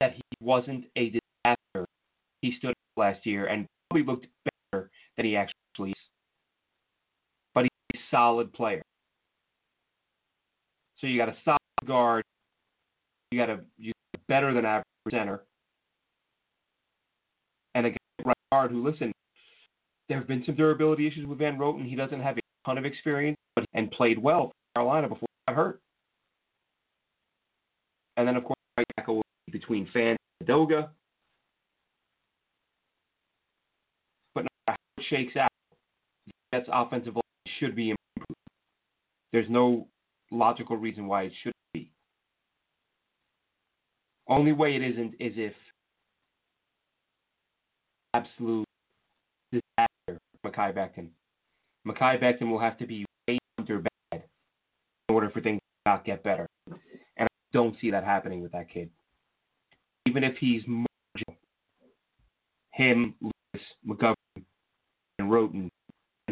that 0.00 0.14
he 0.14 0.22
wasn't 0.40 0.84
a 0.96 1.10
disaster, 1.10 1.86
he 2.42 2.54
stood 2.58 2.70
up 2.70 2.76
last 2.96 3.24
year 3.24 3.46
and 3.46 3.66
probably 3.90 4.06
looked 4.06 4.26
better 4.72 4.90
than 5.16 5.26
he 5.26 5.36
actually 5.36 5.54
is. 5.86 5.94
But 7.54 7.64
he's 7.64 8.00
a 8.00 8.16
solid 8.16 8.52
player. 8.52 8.82
So 11.00 11.06
you 11.06 11.18
got 11.18 11.28
a 11.28 11.36
solid 11.44 11.58
guard. 11.86 12.24
You 13.30 13.38
got 13.38 13.50
a 13.50 13.60
you 13.78 13.92
got 14.14 14.20
a 14.20 14.24
better 14.28 14.54
than 14.54 14.64
average 14.64 14.84
center. 15.10 15.42
And 17.74 17.86
a 17.86 17.90
right 18.24 18.36
guard 18.50 18.70
who, 18.72 18.84
listen, 18.84 19.12
there 20.08 20.18
have 20.18 20.26
been 20.26 20.42
some 20.44 20.56
durability 20.56 21.06
issues 21.06 21.26
with 21.26 21.38
Van 21.38 21.58
Roten. 21.58 21.88
He 21.88 21.94
doesn't 21.94 22.20
have 22.20 22.38
a 22.38 22.40
ton 22.66 22.78
of 22.78 22.84
experience, 22.84 23.36
but 23.54 23.64
and 23.74 23.90
played 23.90 24.18
well 24.18 24.48
for 24.48 24.80
Carolina 24.80 25.08
before 25.08 25.28
he 25.28 25.52
got 25.52 25.56
hurt. 25.56 25.80
And 28.16 28.26
then, 28.26 28.36
of 28.36 28.44
course, 28.44 28.58
right 28.76 28.86
tackle 28.96 29.16
will 29.16 29.22
be 29.46 29.58
between 29.58 29.86
Fant 29.94 30.16
and 30.40 30.48
Edoga. 30.48 30.88
But 34.34 34.46
no 34.66 34.74
shakes 35.08 35.36
out, 35.36 35.47
Jets' 36.54 36.68
offensive 36.72 37.14
line 37.14 37.22
should 37.58 37.76
be 37.76 37.90
improved. 37.90 38.40
There's 39.32 39.50
no 39.50 39.88
logical 40.30 40.76
reason 40.76 41.06
why 41.06 41.24
it 41.24 41.32
shouldn't 41.42 41.54
be. 41.72 41.90
Only 44.28 44.52
way 44.52 44.76
it 44.76 44.82
isn't 44.82 45.14
is 45.20 45.32
if 45.36 45.54
absolute 48.14 48.66
disaster 49.52 50.20
Mekhi 50.44 50.74
Becton. 50.74 51.08
Mekhi 51.86 52.20
Becton 52.20 52.50
will 52.50 52.58
have 52.58 52.78
to 52.78 52.86
be 52.86 53.04
way 53.26 53.38
under 53.58 53.80
bad 53.80 54.22
in 55.08 55.14
order 55.14 55.30
for 55.30 55.40
things 55.40 55.60
to 55.60 55.90
not 55.92 56.04
get 56.04 56.22
better. 56.22 56.46
And 56.66 57.26
I 57.26 57.26
don't 57.52 57.76
see 57.80 57.90
that 57.90 58.04
happening 58.04 58.42
with 58.42 58.52
that 58.52 58.70
kid. 58.70 58.90
Even 60.06 60.24
if 60.24 60.36
he's 60.38 60.62
marginal, 60.66 61.42
him, 62.72 63.14
Lewis, 63.20 63.64
McGovern, 63.86 64.44
and 65.18 65.30
Roten, 65.30 65.68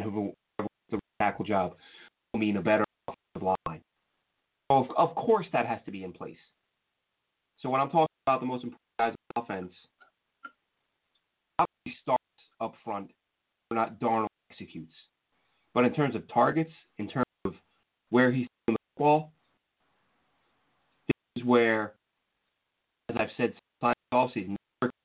whoever 0.05 0.69
the 0.91 0.99
tackle 1.21 1.45
job 1.45 1.75
will 2.33 2.41
mean 2.41 2.57
a 2.57 2.63
better 2.63 2.85
offensive 3.09 3.55
line. 3.67 3.81
Of, 4.71 4.87
of 4.97 5.15
course, 5.15 5.47
that 5.53 5.67
has 5.67 5.79
to 5.87 5.93
be 5.93 6.05
in 6.05 6.13
place. 6.13 6.39
So 7.59 7.71
when 7.71 7.81
I'm 7.81 7.91
talking 7.91 8.07
about 8.27 8.41
the 8.41 8.47
most 8.47 8.65
important 8.65 8.81
guys 8.99 9.15
on 9.37 9.45
offense, 9.45 9.73
obviously 11.59 11.99
starts 12.03 12.23
up 12.61 12.75
front, 12.85 13.11
not 13.71 13.99
Darnold 14.01 14.27
executes. 14.51 14.93
But 15.75 15.85
in 15.85 15.93
terms 15.93 16.15
of 16.15 16.27
targets, 16.33 16.71
in 16.99 17.09
terms 17.09 17.27
of 17.45 17.55
where 18.11 18.33
he's 18.33 18.47
throwing 18.67 18.77
the 18.77 18.95
football, 18.97 19.33
this 21.09 21.43
is 21.43 21.45
where, 21.47 21.95
as 23.09 23.17
I've 23.19 23.29
said 23.37 23.53
since 23.83 23.95
offseason, 24.13 24.57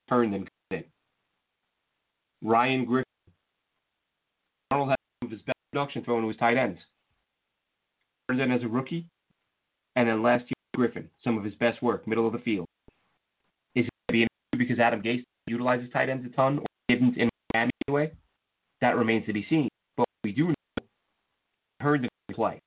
turned 0.08 0.34
and 0.34 0.48
in. 0.70 0.84
Ryan 2.42 2.84
Griffin. 2.84 3.04
Darnold 4.72 4.88
had 4.88 4.96
some 5.20 5.26
of 5.26 5.30
his 5.30 5.42
best 5.42 5.58
production 5.72 6.04
thrown 6.04 6.22
to 6.22 6.28
his 6.28 6.36
tight 6.36 6.56
ends. 6.56 6.78
Herndon 8.28 8.52
as 8.52 8.62
a 8.62 8.68
rookie, 8.68 9.06
and 9.96 10.08
then 10.08 10.22
last 10.22 10.42
year 10.42 10.54
Griffin, 10.74 11.08
some 11.24 11.36
of 11.36 11.44
his 11.44 11.54
best 11.54 11.82
work, 11.82 12.06
middle 12.06 12.26
of 12.26 12.32
the 12.32 12.38
field. 12.38 12.66
Is 13.74 13.86
it 13.86 14.12
be 14.12 14.22
an 14.22 14.28
issue 14.52 14.58
because 14.58 14.78
Adam 14.78 15.02
Gase 15.02 15.22
utilizes 15.46 15.90
tight 15.92 16.08
ends 16.08 16.26
a 16.26 16.34
ton, 16.34 16.58
or 16.58 16.66
didn't 16.88 17.16
in 17.16 17.28
Miami 17.54 17.72
anyway? 17.88 18.12
That 18.80 18.96
remains 18.96 19.26
to 19.26 19.32
be 19.32 19.46
seen. 19.48 19.68
But 19.96 20.06
we 20.24 20.32
do 20.32 20.48
know, 20.48 20.54
heard 21.80 22.02
the 22.02 22.34
play. 22.34 22.60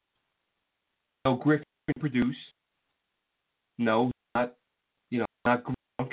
So 1.25 1.35
Griffin 1.35 1.65
produce. 1.99 2.35
No, 3.77 4.11
not 4.35 4.53
you 5.09 5.19
know, 5.19 5.25
not 5.45 5.63
Gronk. 5.63 6.11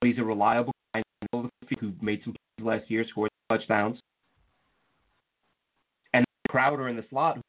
But 0.00 0.08
he's 0.08 0.18
a 0.18 0.24
reliable 0.24 0.72
guy 0.94 1.02
who 1.32 1.92
made 2.02 2.20
some 2.24 2.34
plays 2.58 2.66
last 2.66 2.90
year, 2.90 3.04
scored 3.08 3.30
touchdowns. 3.48 3.98
Crowder 6.54 6.88
in 6.88 6.94
the 6.94 7.04
slot, 7.10 7.40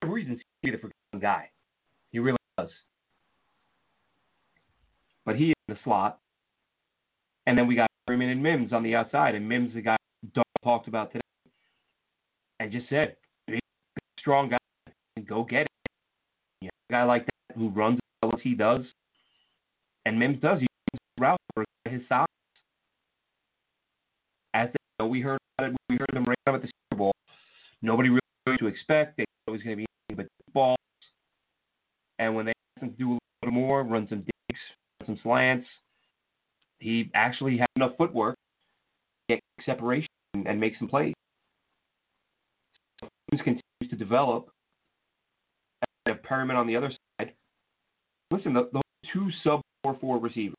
for 0.00 0.08
reasons, 0.08 0.40
he's 0.62 0.72
the 0.72 0.78
forgotten 0.78 1.20
guy. 1.20 1.48
He 2.10 2.18
really 2.18 2.38
does. 2.58 2.70
But 5.24 5.36
he 5.36 5.50
in 5.50 5.54
the 5.68 5.78
slot. 5.84 6.18
And 7.46 7.56
then 7.56 7.68
we 7.68 7.76
got 7.76 7.86
Perriman 8.10 8.32
and 8.32 8.42
Mims 8.42 8.72
on 8.72 8.82
the 8.82 8.96
outside. 8.96 9.36
And 9.36 9.48
Mims, 9.48 9.74
the 9.74 9.80
guy 9.80 9.96
Doug 10.34 10.42
talked 10.64 10.88
about 10.88 11.12
today, 11.12 11.20
and 12.58 12.72
just 12.72 12.88
said, 12.88 13.14
big, 13.46 13.60
strong 14.18 14.48
guy, 14.48 14.58
and 15.14 15.24
go 15.24 15.44
get 15.44 15.60
it. 15.60 15.68
You 16.62 16.66
know, 16.66 16.70
a 16.90 16.92
guy 16.94 17.04
like 17.04 17.26
that 17.26 17.56
who 17.56 17.68
runs 17.68 17.98
as 17.98 18.00
well 18.22 18.32
as 18.34 18.42
he 18.42 18.54
does. 18.54 18.80
And 20.04 20.18
Mims 20.18 20.40
does. 20.42 20.58
He 20.58 20.66
runs 20.92 21.00
route 21.20 21.40
for 21.54 21.64
his 21.88 22.00
size. 22.08 22.26
As 24.52 24.70
they 24.70 25.04
know, 25.04 25.06
we 25.06 25.20
heard 25.20 25.38
about 25.56 25.70
it, 25.70 25.76
we 25.88 25.96
heard 25.96 26.10
them 26.12 26.26
up 26.48 26.54
at 26.56 26.62
the 26.62 26.66
Super 26.90 26.98
Bowl. 26.98 27.12
Nobody 27.82 28.08
really 28.08 28.20
knew 28.46 28.52
what 28.52 28.58
to 28.60 28.63
expect. 28.74 29.16
They 29.16 29.24
thought 29.24 29.50
it 29.50 29.52
was 29.52 29.62
going 29.62 29.76
to 29.76 29.82
be 29.82 29.86
anything 30.10 30.26
but 30.26 30.52
balls. 30.52 30.78
And 32.18 32.34
when 32.34 32.46
they 32.46 32.52
asked 32.52 32.82
him 32.82 32.90
to 32.90 32.96
do 32.96 33.12
a 33.12 33.18
little 33.46 33.60
more, 33.60 33.82
run 33.82 34.06
some 34.08 34.20
digs, 34.20 34.60
run 35.00 35.06
some 35.06 35.18
slants, 35.22 35.66
he 36.78 37.10
actually 37.14 37.58
had 37.58 37.68
enough 37.76 37.92
footwork 37.96 38.36
to 39.28 39.34
get 39.34 39.42
separation 39.64 40.08
and, 40.34 40.46
and 40.46 40.60
make 40.60 40.74
some 40.78 40.88
plays. 40.88 41.14
So 43.00 43.08
continues 43.30 43.62
to 43.90 43.96
develop. 43.96 44.48
And 46.06 46.16
Perriman 46.22 46.56
on 46.56 46.66
the 46.66 46.76
other 46.76 46.90
side. 47.18 47.32
Listen, 48.30 48.52
those 48.52 48.82
two 49.12 49.30
sub 49.42 49.62
four 49.82 49.96
four 50.00 50.18
receivers. 50.18 50.54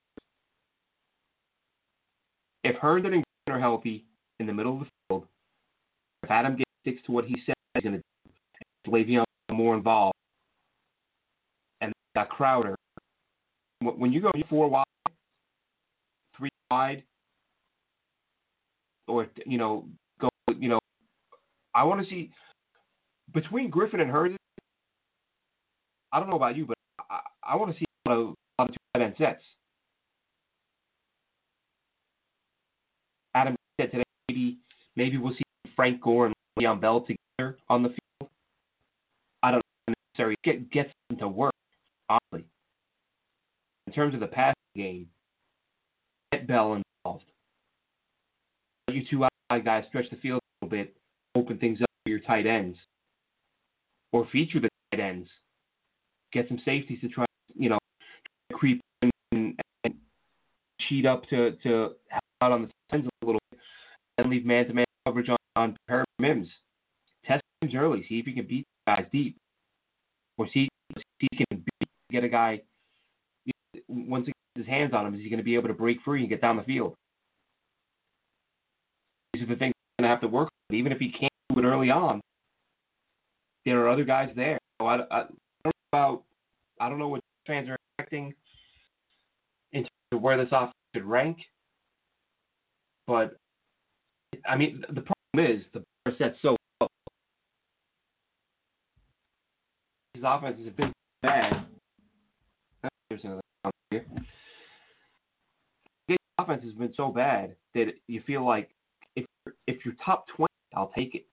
If 2.64 2.76
Herndon 2.78 3.14
and 3.14 3.24
Griffin 3.46 3.60
are 3.60 3.64
healthy 3.64 4.06
in 4.40 4.48
the 4.48 4.54
middle 4.54 4.74
of 4.74 4.80
the 4.80 4.86
field, 5.08 5.28
if 6.24 6.32
Adam 6.32 6.56
Gase 6.56 6.64
sticks 6.82 7.02
to 7.06 7.12
what 7.12 7.26
he 7.26 7.36
said 7.46 7.54
he's 7.76 7.84
going 7.84 7.96
to 7.96 8.02
do, 8.85 8.85
Le'Veon 8.96 9.26
more 9.52 9.76
involved, 9.76 10.16
and 11.82 11.94
got 12.16 12.30
Crowder. 12.30 12.76
When 13.82 14.12
you 14.12 14.22
go 14.22 14.32
four 14.50 14.70
wide, 14.70 14.86
three 16.38 16.50
wide, 16.72 17.04
or 19.08 19.28
you 19.46 19.58
know, 19.58 19.86
go, 20.20 20.30
you 20.60 20.70
know, 20.70 20.80
I 21.74 21.84
want 21.84 22.02
to 22.02 22.10
see 22.10 22.32
between 23.34 23.70
Griffin 23.70 24.00
and 24.00 24.10
Herndon. 24.10 24.38
I 26.12 26.20
don't 26.20 26.30
know 26.30 26.38
about 26.38 26.56
you, 26.56 26.66
but 26.66 26.78
I, 27.10 27.20
I 27.44 27.56
want 27.58 27.74
to 27.74 27.80
see 27.80 27.86
a 28.06 28.10
lot 28.10 28.18
of, 28.18 28.28
a 28.28 28.62
lot 28.62 28.70
of 28.70 28.76
tight 28.94 29.04
end 29.04 29.16
sets. 29.18 29.44
Adam 33.36 33.56
said 33.80 33.92
today 33.92 34.04
maybe 34.30 34.58
maybe 34.96 35.18
we'll 35.18 35.34
see 35.34 35.44
Frank 35.76 36.02
Gore 36.02 36.28
and 36.28 36.36
Le'Veon 36.58 36.80
Bell 36.80 37.02
together 37.02 37.58
on 37.70 37.84
the 37.84 37.90
field. 37.90 38.00
Get 40.46 40.72
get 40.72 40.92
them 41.10 41.18
to 41.18 41.28
work, 41.28 41.54
honestly. 42.08 42.48
In 43.88 43.94
terms 43.94 44.14
of 44.14 44.20
the 44.20 44.28
passing 44.28 44.54
game, 44.76 45.08
get 46.32 46.48
Bell 46.48 46.80
involved. 47.04 47.26
You 48.88 49.04
two 49.10 49.26
outside 49.26 49.66
guys 49.66 49.86
stretch 49.90 50.10
the 50.12 50.18
field 50.18 50.40
a 50.62 50.66
little 50.66 50.78
bit, 50.78 50.96
open 51.36 51.58
things 51.58 51.82
up 51.82 51.90
for 52.04 52.12
your 52.12 52.20
tight 52.20 52.46
ends, 52.46 52.78
or 54.12 54.28
feature 54.32 54.60
the 54.60 54.70
tight 54.92 55.02
ends. 55.02 55.28
Get 56.32 56.48
some 56.48 56.62
safeties 56.64 57.02
to 57.02 57.10
try, 57.10 57.26
you 57.58 57.70
know, 57.70 57.80
creep 58.54 58.82
in 59.02 59.10
and, 59.32 59.60
and 59.84 59.96
cheat 60.88 61.08
up 61.08 61.28
to 61.30 61.54
to 61.64 61.94
help 62.10 62.24
out 62.42 62.52
on 62.52 62.62
the 62.62 62.70
ends 62.94 63.08
a 63.24 63.26
little 63.26 63.42
bit, 63.50 63.60
and 64.20 64.30
leave 64.30 64.46
man-to-man 64.46 64.86
coverage 65.08 65.30
on 65.30 65.38
on 65.56 65.76
Herb 65.90 66.06
Mims. 66.20 66.48
Test 67.26 67.42
him 67.62 67.76
early. 67.76 68.06
See 68.08 68.20
if 68.20 68.28
you 68.28 68.36
can 68.36 68.46
beat 68.46 68.66
guys 68.86 69.06
deep, 69.12 69.38
or 70.38 70.48
see, 70.48 70.68
see 70.96 71.28
he 71.32 71.46
can 71.46 71.58
beat, 71.58 71.90
get 72.12 72.24
a 72.24 72.30
guy. 72.30 72.62
Once 73.88 74.26
he 74.26 74.32
gets 74.32 74.68
his 74.68 74.68
hands 74.68 74.94
on 74.94 75.06
him, 75.06 75.14
is 75.14 75.22
he 75.22 75.30
going 75.30 75.38
to 75.38 75.44
be 75.44 75.56
able 75.56 75.68
to 75.68 75.74
break 75.74 75.98
free 76.04 76.22
and 76.22 76.30
get 76.30 76.42
down 76.42 76.58
the 76.58 76.64
field? 76.64 76.96
These 79.34 79.44
are 79.44 79.48
the 79.48 79.56
things 79.56 79.74
he's 79.76 80.04
going 80.04 80.10
to 80.10 80.14
have 80.14 80.22
to 80.22 80.28
work. 80.28 80.50
On. 80.70 80.76
Even 80.76 80.92
if 80.92 81.00
he 81.00 81.12
can't 81.12 81.32
do 81.54 81.60
it 81.60 81.66
early 81.66 81.90
on, 81.92 82.22
there 83.66 83.80
are 83.82 83.90
other 83.90 84.06
guys 84.06 84.30
there. 84.36 84.58
So 84.82 84.88
I, 84.88 84.98
I, 85.12 85.20
I 85.20 85.24
don't 85.64 85.66
know 85.66 85.72
about. 85.94 86.24
I 86.80 86.90
don't 86.90 87.00
know 87.00 87.08
what 87.08 87.22
fans 87.48 87.70
are 87.70 87.78
expecting 87.98 88.34
in 89.72 89.82
terms 89.82 89.90
of 90.12 90.22
where 90.22 90.38
this 90.38 90.52
offense 90.52 90.74
should 90.94 91.06
rank, 91.06 91.38
but 93.08 93.38
I 94.48 94.56
mean 94.56 94.84
the 94.90 95.02
problem 95.02 95.56
is 95.56 95.64
the 95.74 95.84
bar 96.04 96.14
set 96.18 96.36
so 96.42 96.56
His 100.16 100.24
offense 100.26 100.58
has 100.64 100.74
been 100.74 100.94
bad. 101.22 101.66
His 103.10 103.20
offense 106.40 106.64
has 106.64 106.74
been 106.74 106.94
so 106.96 107.10
bad 107.10 107.56
that 107.74 107.88
you 108.08 108.22
feel 108.26 108.46
like 108.46 108.70
if 109.16 109.26
if 109.68 109.86
you're 109.86 109.94
top 110.04 110.26
20, 110.36 110.48
I'll 110.76 110.92
take 110.96 111.16
it. 111.16 111.26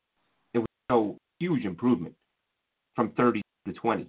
It 0.54 0.58
was 0.58 0.66
no 0.90 1.16
huge 1.38 1.64
improvement 1.64 2.14
from 2.94 3.12
30 3.12 3.40
to 3.66 3.72
20. 3.72 4.06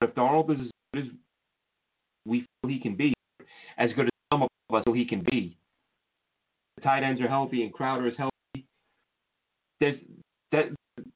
But 0.00 0.10
if 0.10 0.14
Darnold 0.14 0.50
is 0.54 0.60
as 0.60 0.70
good 0.92 1.04
as 1.04 1.10
we 2.26 2.40
feel 2.40 2.70
he 2.70 2.80
can 2.80 2.96
be, 2.96 3.14
as 3.78 3.90
good 3.94 4.06
as 4.06 4.10
some 4.32 4.42
of 4.42 4.48
us 4.74 4.82
feel 4.84 4.94
he 4.94 5.06
can 5.06 5.24
be, 5.30 5.56
the 6.76 6.82
tight 6.82 7.02
ends 7.02 7.20
are 7.20 7.28
healthy 7.28 7.62
and 7.62 7.72
Crowder 7.72 8.08
is 8.08 8.14
healthy 8.16 8.30
there's 9.80 9.98
that 10.52 10.64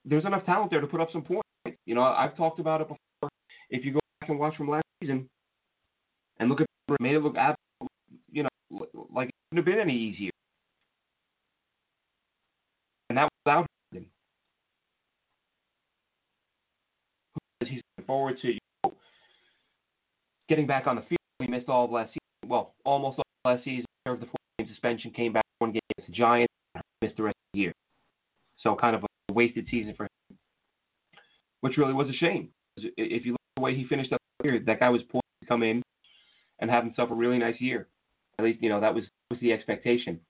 there's 0.05 0.25
enough 0.25 0.45
talent 0.45 0.71
there 0.71 0.81
to 0.81 0.87
put 0.87 1.01
up 1.01 1.11
some 1.13 1.23
points. 1.23 1.48
You 1.89 1.95
know, 1.95 2.03
I've 2.03 2.37
talked 2.37 2.59
about 2.59 2.83
it 2.83 2.89
before. 2.89 3.31
If 3.71 3.83
you 3.83 3.95
go 3.95 4.01
back 4.21 4.29
and 4.29 4.39
watch 4.39 4.55
from 4.57 4.69
last 4.69 4.85
season 5.01 5.27
and 6.39 6.51
look 6.51 6.61
at 6.61 6.67
it, 6.67 7.01
made 7.01 7.15
it 7.15 7.21
look 7.21 7.35
absolutely, 7.35 7.89
you 8.31 8.43
know, 8.43 8.87
like 9.11 9.29
it 9.29 9.35
couldn't 9.49 9.57
have 9.57 9.65
been 9.65 9.81
any 9.81 9.97
easier. 9.97 10.31
And 13.09 13.17
that 13.17 13.23
was 13.23 13.31
without 13.47 13.67
him. 13.93 14.07
He's 17.61 17.81
looking 17.97 18.07
forward 18.07 18.37
to 18.43 18.49
you 18.49 18.59
know, 18.85 18.93
getting 20.51 20.67
back 20.67 20.87
on 20.87 20.97
the 20.97 21.03
field. 21.03 21.19
He 21.39 21.47
missed 21.47 21.71
all 21.71 21.87
of 21.87 21.91
last 21.91 22.09
season. 22.09 22.51
Well, 22.51 22.75
almost 22.85 23.19
all 23.19 23.51
last 23.51 23.65
season. 23.65 23.87
Served 24.07 24.21
the 24.21 24.27
four 24.27 24.37
game 24.59 24.69
suspension. 24.69 25.11
Came 25.11 25.33
back 25.33 25.45
one 25.59 25.73
game 25.73 25.81
against 25.97 26.11
the 26.11 26.17
Giants. 26.19 26.53
Missed 27.01 27.17
the 27.17 27.23
rest 27.23 27.37
of 27.37 27.55
the 27.55 27.61
year. 27.61 27.73
So 28.63 28.77
kind 28.77 28.95
of 28.95 29.05
a 29.05 29.33
wasted 29.33 29.67
season 29.71 29.95
for 29.97 30.07
which 31.61 31.77
really 31.77 31.95
was 31.95 32.09
a 32.09 32.13
shame. 32.13 32.51
If 32.77 33.27
you 33.27 33.33
look 33.33 33.41
at 33.57 33.61
the 33.61 33.63
way 33.63 33.75
he 33.75 33.87
finished 33.87 34.13
up 34.13 34.21
year, 34.45 34.61
that 34.67 34.81
guy 34.81 34.89
was 34.89 35.03
poised 35.11 35.25
to 35.43 35.49
come 35.49 35.63
in 35.63 35.83
and 36.61 36.71
have 36.71 36.85
himself 36.85 37.11
a 37.11 37.15
really 37.15 37.39
nice 37.39 37.61
year. 37.61 37.89
At 38.39 38.45
least 38.45 38.63
you 38.63 38.69
know 38.69 38.81
that 38.81 38.95
was 38.95 39.05
was 39.31 39.41
the 39.41 39.53
expectation. 39.53 40.21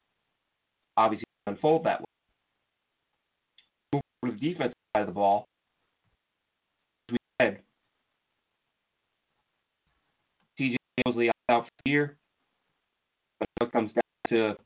Obviously, 0.97 1.27
unfold 1.47 1.85
that 1.85 2.01
way. 2.01 2.07
Move 3.93 4.03
to 4.25 4.33
the 4.33 4.38
defensive 4.51 4.75
side 4.97 5.03
of 5.03 5.07
the 5.07 5.12
ball. 5.12 5.47
As 7.09 7.12
we 7.12 7.19
said, 7.41 7.59
CJ 10.59 10.77
Mosley 11.07 11.31
out 11.51 11.64
for 11.64 11.71
the 11.85 11.91
year. 11.91 12.17
But 13.38 13.49
it 13.61 13.73
comes 13.73 13.91
down 13.93 14.03
to 14.31 14.57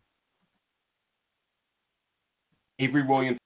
Avery 2.79 3.07
Williamson 3.07 3.39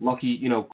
lucky, 0.00 0.28
you 0.28 0.48
know. 0.48 0.68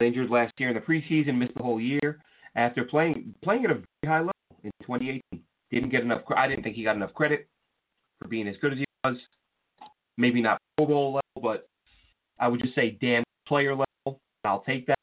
Injured 0.00 0.30
last 0.30 0.52
year 0.58 0.70
in 0.70 0.74
the 0.74 0.80
preseason, 0.80 1.38
missed 1.38 1.54
the 1.54 1.62
whole 1.62 1.80
year 1.80 2.20
after 2.56 2.84
playing 2.84 3.34
playing 3.42 3.64
at 3.64 3.70
a 3.70 3.74
very 3.74 3.86
high 4.06 4.18
level 4.18 4.32
in 4.62 4.70
2018. 4.82 5.22
Didn't 5.70 5.90
get 5.90 6.02
enough. 6.02 6.22
I 6.36 6.48
didn't 6.48 6.64
think 6.64 6.76
he 6.76 6.84
got 6.84 6.96
enough 6.96 7.14
credit 7.14 7.48
for 8.20 8.28
being 8.28 8.48
as 8.48 8.56
good 8.60 8.72
as 8.72 8.78
he 8.78 8.84
was. 9.04 9.16
Maybe 10.16 10.42
not 10.42 10.58
Pro 10.76 10.86
Bowl 10.86 11.06
level, 11.14 11.42
but 11.42 11.68
I 12.38 12.48
would 12.48 12.60
just 12.60 12.74
say 12.74 12.98
damn 13.00 13.24
player 13.46 13.70
level. 13.70 14.20
I'll 14.44 14.62
take 14.62 14.86
that. 14.86 14.98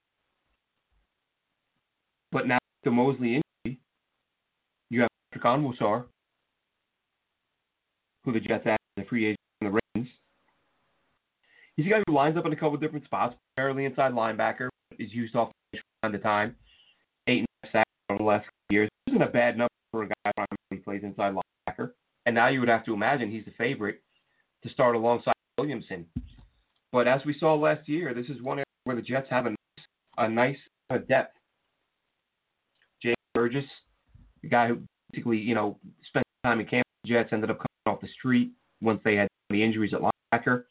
But 2.31 2.47
now 2.47 2.59
the 2.83 2.91
Mosley 2.91 3.41
injury, 3.65 3.79
you 4.89 5.01
have 5.01 5.09
Patrick 5.31 5.45
Onwuasor, 5.45 6.05
who 8.23 8.33
the 8.33 8.39
Jets 8.39 8.65
added 8.65 8.77
as 8.97 9.05
a 9.05 9.07
free 9.07 9.25
agent 9.25 9.39
in 9.61 9.67
the 9.67 9.79
Ravens. 9.95 10.13
He's 11.75 11.85
a 11.87 11.89
guy 11.89 12.03
who 12.05 12.13
lines 12.13 12.37
up 12.37 12.45
in 12.45 12.53
a 12.53 12.55
couple 12.55 12.77
different 12.77 13.05
spots, 13.05 13.35
primarily 13.55 13.85
inside 13.85 14.13
linebacker, 14.13 14.69
is 15.01 15.13
used 15.13 15.35
off 15.35 15.51
time 16.03 16.11
to 16.11 16.19
time. 16.19 16.55
Eight 17.27 17.45
a 17.63 17.67
sacks 17.71 17.89
over 18.09 18.19
the 18.19 18.23
last 18.23 18.47
years. 18.69 18.89
Isn't 19.07 19.21
a 19.21 19.27
bad 19.27 19.57
number 19.57 19.69
for 19.91 20.03
a 20.03 20.07
guy 20.07 20.45
who 20.69 20.77
plays 20.79 21.01
inside 21.03 21.33
linebacker. 21.33 21.91
And 22.25 22.35
now 22.35 22.47
you 22.47 22.59
would 22.59 22.69
have 22.69 22.85
to 22.85 22.93
imagine 22.93 23.31
he's 23.31 23.45
the 23.45 23.51
favorite 23.57 24.01
to 24.63 24.69
start 24.69 24.95
alongside 24.95 25.33
Williamson. 25.57 26.05
But 26.91 27.07
as 27.07 27.21
we 27.25 27.37
saw 27.39 27.55
last 27.55 27.87
year, 27.87 28.13
this 28.13 28.27
is 28.27 28.41
one 28.41 28.59
area 28.59 28.65
where 28.83 28.95
the 28.95 29.01
Jets 29.01 29.27
have 29.29 29.45
a 29.45 29.49
nice, 29.49 29.85
a 30.17 30.29
nice 30.29 30.57
uh, 30.89 30.97
depth. 30.97 31.35
Jay 33.01 33.15
Burgess, 33.33 33.65
the 34.41 34.49
guy 34.49 34.67
who 34.67 34.79
basically, 35.11 35.37
you 35.37 35.55
know, 35.55 35.77
spent 36.07 36.25
time 36.43 36.59
in 36.59 36.65
camp 36.65 36.85
with 37.03 37.09
the 37.09 37.15
Jets, 37.15 37.33
ended 37.33 37.49
up 37.49 37.57
coming 37.57 37.95
off 37.95 38.01
the 38.01 38.07
street 38.07 38.51
once 38.81 38.99
they 39.03 39.15
had 39.15 39.27
the 39.49 39.63
injuries 39.63 39.93
at 39.93 40.01
linebacker. 40.01 40.63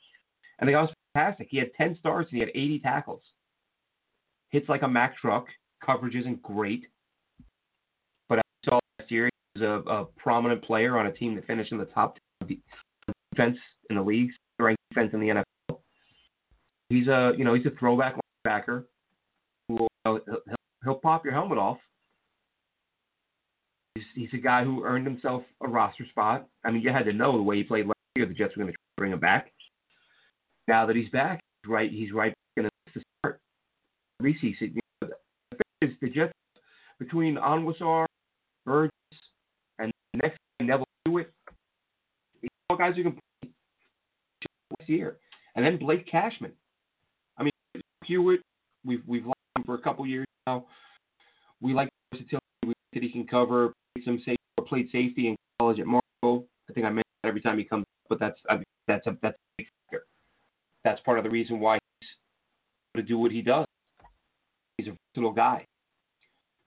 And 0.58 0.68
the 0.68 0.72
guy 0.72 0.82
was 0.82 0.90
fantastic. 1.14 1.48
He 1.50 1.58
had 1.58 1.72
10 1.74 1.96
starts 1.98 2.30
and 2.30 2.36
he 2.36 2.40
had 2.40 2.50
80 2.50 2.80
tackles. 2.80 3.22
Hits 4.50 4.68
like 4.68 4.82
a 4.82 4.88
Mack 4.88 5.16
truck. 5.18 5.46
Coverage 5.84 6.14
isn't 6.14 6.42
great. 6.42 6.86
But 8.28 8.38
I 8.38 8.42
saw 8.64 8.78
last 8.98 9.10
year 9.10 9.30
he 9.54 9.60
was 9.60 9.82
a, 9.86 9.90
a 9.90 10.04
prominent 10.16 10.62
player 10.62 10.98
on 10.98 11.06
a 11.06 11.12
team 11.12 11.34
that 11.34 11.46
finished 11.46 11.72
in 11.72 11.78
the 11.78 11.86
top 11.86 12.18
defense 12.40 13.58
in 13.88 13.96
the 13.96 14.02
league, 14.02 14.30
ranked 14.58 14.80
defense 14.90 15.10
in 15.14 15.20
the 15.20 15.28
NFL. 15.28 15.78
He's 16.88 17.06
a 17.06 17.32
you 17.36 17.44
know 17.44 17.54
he's 17.54 17.66
a 17.66 17.70
throwback 17.78 18.16
linebacker 18.46 18.84
will, 19.68 19.88
he'll, 20.04 20.20
he'll 20.84 20.94
pop 20.94 21.24
your 21.24 21.34
helmet 21.34 21.58
off. 21.58 21.78
He's, 23.94 24.04
he's 24.14 24.34
a 24.34 24.42
guy 24.42 24.64
who 24.64 24.84
earned 24.84 25.06
himself 25.06 25.42
a 25.62 25.68
roster 25.68 26.06
spot. 26.06 26.46
I 26.64 26.70
mean, 26.70 26.82
you 26.82 26.90
had 26.90 27.04
to 27.04 27.12
know 27.12 27.36
the 27.36 27.42
way 27.42 27.56
he 27.56 27.62
played 27.62 27.86
last 27.86 27.96
year. 28.16 28.26
The 28.26 28.34
Jets 28.34 28.56
were 28.56 28.62
going 28.64 28.72
to 28.72 28.78
bring 28.96 29.12
him 29.12 29.20
back 29.20 29.52
now 30.70 30.86
that 30.86 30.96
he's 30.96 31.10
back, 31.10 31.40
right. 31.66 31.90
He's 31.90 32.12
right. 32.12 32.32
Reese, 34.20 34.56
know, 34.60 35.08
the 35.80 36.08
Jets 36.08 36.32
between 36.98 37.36
Onwuasor, 37.36 38.06
Burgess, 38.66 38.90
and 39.78 39.92
next 40.14 40.38
Neville 40.60 40.84
Hewitt, 41.04 41.32
all 42.68 42.76
guys 42.76 42.94
who 42.96 43.02
can 43.02 43.12
play 43.12 43.50
this 44.78 44.88
year, 44.88 45.16
and 45.56 45.64
then 45.64 45.78
Blake 45.78 46.06
Cashman. 46.10 46.52
I 47.38 47.44
mean, 47.44 47.52
Hewitt, 48.04 48.40
we've 48.84 49.02
we've 49.06 49.26
liked 49.26 49.38
him 49.56 49.64
for 49.64 49.74
a 49.74 49.80
couple 49.80 50.06
years 50.06 50.26
now. 50.46 50.66
We 51.60 51.74
like 51.74 51.88
versatility. 52.12 52.44
We 52.66 52.74
that 52.92 53.02
he 53.02 53.10
can 53.10 53.26
cover 53.26 53.72
some 54.04 54.18
safety, 54.18 54.36
played 54.66 54.86
safety 54.92 55.28
in 55.28 55.36
college 55.58 55.80
at 55.80 55.86
Marshall. 55.86 56.46
I 56.68 56.72
think 56.72 56.86
I 56.86 56.90
mentioned 56.90 57.04
that 57.22 57.28
every 57.28 57.40
time 57.40 57.58
he 57.58 57.64
comes. 57.64 57.84
But 58.08 58.20
that's 58.20 58.38
I 58.48 58.54
mean, 58.54 58.64
that's 58.86 59.06
a 59.06 59.16
that's 59.22 59.36
a 59.36 59.56
big 59.58 59.66
factor. 59.86 60.04
That's 60.84 61.00
part 61.00 61.18
of 61.18 61.24
the 61.24 61.30
reason 61.30 61.60
why 61.60 61.78
he's 62.00 62.10
to 62.96 63.02
do 63.02 63.18
what 63.18 63.32
he 63.32 63.42
does. 63.42 63.66
Versatile 65.20 65.32
guy. 65.32 65.66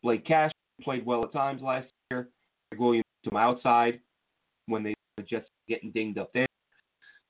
Blake 0.01 0.25
Cash 0.25 0.51
played 0.81 1.05
well 1.05 1.23
at 1.23 1.33
times 1.33 1.61
last 1.61 1.87
year. 2.11 2.29
Gregg 2.71 2.81
Williams 2.81 3.05
some 3.25 3.37
outside 3.37 3.99
when 4.67 4.83
they 4.83 4.93
were 5.17 5.23
just 5.23 5.47
getting 5.67 5.91
dinged 5.91 6.17
up 6.17 6.31
there. 6.33 6.47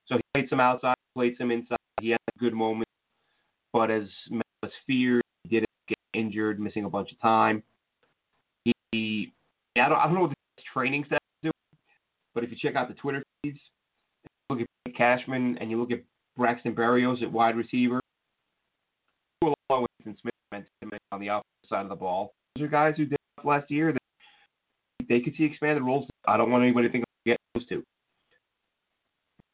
So 0.08 0.16
he 0.16 0.22
played 0.34 0.50
some 0.50 0.60
outside, 0.60 0.96
played 1.16 1.36
some 1.38 1.52
inside. 1.52 1.78
He 2.02 2.10
had 2.10 2.20
a 2.36 2.40
good 2.40 2.54
moment, 2.54 2.90
but 3.72 3.92
as 3.92 4.04
was 4.62 4.72
feared, 4.88 5.22
he 5.44 5.50
did 5.60 5.66
get 5.88 5.98
injured, 6.14 6.60
missing 6.60 6.86
a 6.86 6.90
bunch 6.90 7.12
of 7.12 7.22
time. 7.22 7.64
He, 8.92 9.34
I 9.78 9.90
don't, 9.90 9.98
I 9.98 10.06
don't 10.06 10.16
know 10.16 10.22
what 10.22 10.30
the 10.30 10.64
training 10.74 11.04
staff 11.06 11.20
is 11.44 11.52
doing, 11.52 11.80
but 12.34 12.44
if 12.44 12.50
you 12.50 12.58
check 12.60 12.76
out 12.76 12.88
the 12.88 12.96
Twitter 12.96 13.24
feeds, 13.44 13.60
look 14.50 14.62
at 14.62 14.68
Blake 14.86 14.98
Cashman 14.98 15.58
and 15.60 15.70
you 15.70 15.80
look 15.80 15.92
at 15.92 16.02
Braxton 16.38 16.76
Berrios 16.76 17.22
at 17.22 17.32
wide 17.32 17.56
receiver, 17.56 18.00
along 19.42 19.86
with 20.06 20.18
Smith 20.22 20.33
on 21.14 21.20
the 21.20 21.28
offensive 21.28 21.70
side 21.70 21.84
of 21.84 21.90
the 21.90 21.96
ball. 21.96 22.34
Those 22.56 22.66
are 22.66 22.70
guys 22.70 22.96
who 22.98 23.06
did 23.06 23.18
last 23.44 23.70
year 23.70 23.94
that 23.94 24.02
they 25.08 25.22
could 25.22 25.36
see 25.38 25.44
expanded 25.44 25.84
roles. 25.84 26.08
I 26.28 26.38
don't 26.38 26.52
want 26.52 26.64
anybody 26.64 26.88
to 26.88 26.92
think 26.92 27.06
get 27.26 27.38
those 27.54 27.66
two. 27.68 27.84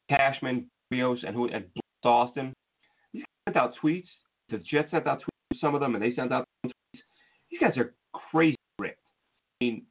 Cashman, 0.08 0.68
Rios, 0.90 1.20
and 1.26 1.34
who 1.34 1.48
and 1.48 1.64
Austin. 2.04 2.52
These 3.12 3.22
guys 3.22 3.54
sent 3.54 3.56
out 3.56 3.74
tweets. 3.82 4.08
The 4.48 4.58
Jets 4.58 4.90
sent 4.90 5.06
out 5.06 5.18
tweets 5.18 5.52
to 5.52 5.58
some 5.60 5.74
of 5.74 5.80
them, 5.80 5.94
and 5.94 6.02
they 6.02 6.14
sent 6.14 6.32
out 6.32 6.46
tweets. 6.66 6.72
These 7.50 7.60
guys 7.60 7.76
are 7.76 7.94
crazy 8.32 8.56
ripped. 8.78 9.00
I 9.60 9.64
mean, 9.64 9.82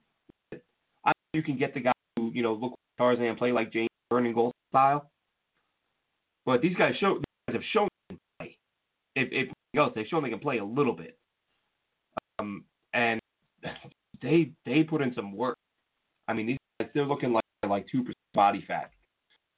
I 1.05 1.11
you 1.33 1.43
can 1.43 1.57
get 1.57 1.73
the 1.73 1.81
guy 1.81 1.91
who 2.17 2.31
you 2.33 2.41
know 2.41 2.53
look 2.53 2.71
like 2.71 2.97
Tarzan 2.97 3.25
and 3.25 3.37
play 3.37 3.51
like 3.51 3.71
James 3.71 3.89
Vernon 4.11 4.33
Gholston 4.33 4.51
style, 4.69 5.09
but 6.45 6.61
these 6.61 6.75
guys 6.75 6.93
show 6.99 7.15
these 7.15 7.23
guys 7.47 7.53
have 7.53 7.63
shown 7.71 7.87
they 8.09 8.15
can 8.15 8.19
play. 8.39 8.57
If 9.15 9.29
if 9.31 9.53
else, 9.77 9.93
they've 9.95 10.07
shown 10.07 10.23
they 10.23 10.29
can 10.29 10.39
play 10.39 10.57
a 10.57 10.65
little 10.65 10.93
bit. 10.93 11.18
Um, 12.39 12.63
and 12.93 13.19
they 14.21 14.51
they 14.65 14.83
put 14.83 15.01
in 15.01 15.13
some 15.13 15.35
work. 15.35 15.57
I 16.27 16.33
mean, 16.33 16.47
these 16.47 16.57
guys 16.79 16.89
they're 16.93 17.05
looking 17.05 17.33
like 17.33 17.43
like 17.67 17.85
two 17.91 18.01
percent 18.01 18.15
body 18.33 18.63
fat. 18.67 18.91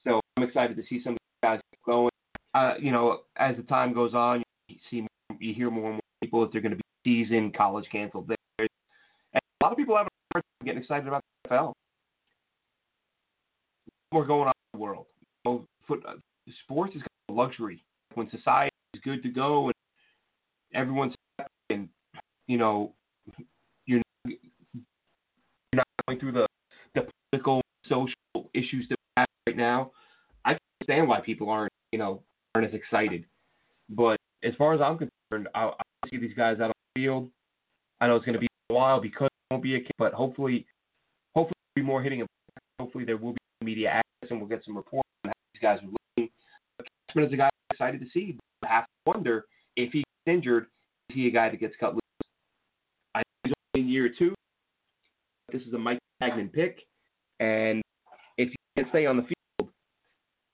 So 0.04 0.20
I'm 0.36 0.42
excited 0.42 0.76
to 0.76 0.82
see 0.88 1.00
some 1.02 1.14
of 1.14 1.18
these 1.18 1.48
guys 1.48 1.60
going. 1.86 2.10
Uh, 2.54 2.74
you 2.78 2.92
know, 2.92 3.20
as 3.36 3.56
the 3.56 3.62
time 3.62 3.94
goes 3.94 4.14
on, 4.14 4.42
you 4.68 4.76
see 4.90 5.00
more, 5.00 5.38
you 5.40 5.54
hear 5.54 5.70
more 5.70 5.86
and 5.86 5.94
more 5.94 6.00
people 6.20 6.40
that 6.42 6.52
they're 6.52 6.60
going 6.60 6.76
to 6.76 6.80
be 7.04 7.24
season 7.24 7.52
college 7.56 7.86
canceled. 7.90 8.28
There, 8.28 8.36
and 8.58 8.68
a 9.60 9.64
lot 9.64 9.72
of 9.72 9.78
people 9.78 9.96
have 9.96 10.06
getting 10.64 10.80
excited 10.80 11.08
about 11.08 11.22
the 11.44 11.50
NFL. 11.50 11.72
More 14.12 14.26
going 14.26 14.48
on 14.48 14.52
in 14.74 14.78
the 14.78 14.82
world. 14.82 15.06
Uh, 15.46 15.56
sports 16.64 16.94
is 16.94 17.00
kind 17.00 17.08
of 17.28 17.34
a 17.34 17.38
luxury 17.38 17.82
when 18.14 18.30
society 18.30 18.70
is 18.94 19.00
good 19.02 19.22
to 19.22 19.30
go 19.30 19.66
and 19.66 19.74
everyone's 20.74 21.14
you 22.46 22.58
know 22.58 22.92
you're 23.86 24.02
you're 24.26 24.38
not 25.74 25.86
going 26.06 26.18
through 26.18 26.32
the 26.32 26.46
the 26.94 27.06
political 27.30 27.62
social 27.88 28.50
issues 28.54 28.86
that 28.88 28.96
we 28.98 29.20
have 29.20 29.26
right 29.46 29.56
now. 29.56 29.90
I 30.44 30.50
can 30.52 30.58
understand 30.80 31.08
why 31.08 31.20
people 31.20 31.50
aren't 31.50 31.72
you 31.92 31.98
know 31.98 32.22
aren't 32.54 32.68
as 32.68 32.74
excited. 32.74 33.24
But 33.90 34.16
as 34.42 34.54
far 34.56 34.74
as 34.74 34.80
I'm 34.80 34.98
concerned, 34.98 35.48
I, 35.54 35.66
I 35.66 36.08
see 36.08 36.18
these 36.18 36.34
guys 36.36 36.58
out 36.60 36.66
on 36.66 36.72
the 36.94 37.00
field. 37.00 37.28
I 38.00 38.06
know 38.06 38.16
it's 38.16 38.24
going 38.24 38.34
to 38.34 38.40
be 38.40 38.48
a 38.70 38.74
while 38.74 39.00
because 39.00 39.28
it 39.28 39.52
won't 39.52 39.62
be 39.62 39.76
a 39.76 39.80
kid, 39.80 39.92
but 39.98 40.12
hopefully, 40.12 40.66
hopefully 41.34 41.54
there'll 41.74 41.86
be 41.86 41.86
more 41.86 42.02
hitting. 42.02 42.26
Hopefully 42.80 43.04
there 43.04 43.16
will 43.16 43.32
be 43.32 43.38
media 43.64 43.90
access 43.90 44.30
and 44.30 44.40
we'll 44.40 44.48
get 44.48 44.64
some 44.64 44.76
reports 44.76 45.08
on 45.24 45.28
how 45.28 45.32
these 45.54 45.62
guys 45.62 45.78
are 45.78 45.92
looking. 46.18 46.32
But 46.76 46.86
Cashman 47.06 47.26
is 47.26 47.32
a 47.32 47.36
guy 47.36 47.44
I'm 47.44 47.50
excited 47.70 48.00
to 48.00 48.06
see. 48.12 48.36
But 48.60 48.70
I 48.70 48.74
have 48.74 48.84
to 48.84 49.12
wonder 49.14 49.46
if 49.76 49.92
he 49.92 49.98
gets 49.98 50.36
injured, 50.36 50.66
is 51.08 51.16
he 51.16 51.28
a 51.28 51.30
guy 51.30 51.48
that 51.48 51.60
gets 51.60 51.74
cut 51.78 51.94
loose? 51.94 52.00
I 53.14 53.18
think 53.18 53.26
he's 53.44 53.52
only 53.71 53.71
in 53.82 53.88
year 53.88 54.08
two. 54.16 54.34
This 55.52 55.62
is 55.62 55.74
a 55.74 55.78
Mike 55.78 55.98
Maccagnan 56.22 56.52
pick, 56.52 56.78
and 57.40 57.82
if 58.38 58.48
you 58.48 58.54
can 58.76 58.86
stay 58.90 59.06
on 59.06 59.16
the 59.16 59.22
field, 59.22 59.70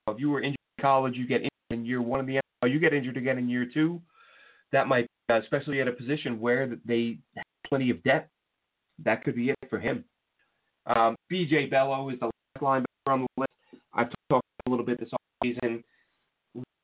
if 0.09 0.19
you 0.19 0.31
were 0.31 0.41
injured 0.41 0.57
in 0.79 0.83
college, 0.83 1.15
you 1.15 1.27
get 1.27 1.43
injured 1.43 1.51
in 1.71 1.85
year 1.85 2.01
one 2.01 2.21
of 2.21 2.27
the 2.27 2.35
NFL, 2.37 2.73
you 2.73 2.81
get 2.81 2.95
injured 2.95 3.17
again 3.17 3.39
in 3.39 3.49
year 3.49 3.67
two. 3.73 4.01
That 4.73 4.89
might, 4.89 5.07
uh, 5.31 5.41
especially 5.41 5.81
at 5.81 5.89
a 5.89 5.93
position 5.93 6.41
where 6.41 6.77
they 6.85 7.19
have 7.37 7.45
plenty 7.67 7.91
of 7.91 8.03
depth, 8.03 8.31
that 9.05 9.25
could 9.25 9.37
be 9.37 9.51
it 9.51 9.57
for 9.71 9.79
him. 9.79 10.05
Um, 10.87 11.15
B.J. 11.29 11.67
Bello 11.67 12.09
is 12.09 12.19
the 12.19 12.27
last 12.27 12.63
linebacker 12.63 13.13
on 13.13 13.21
the 13.21 13.41
list. 13.41 13.83
I've 13.95 14.09
talked 14.31 14.47
a 14.67 14.71
little 14.71 14.85
bit 14.85 14.99
this 14.99 15.11
offseason. 15.45 15.83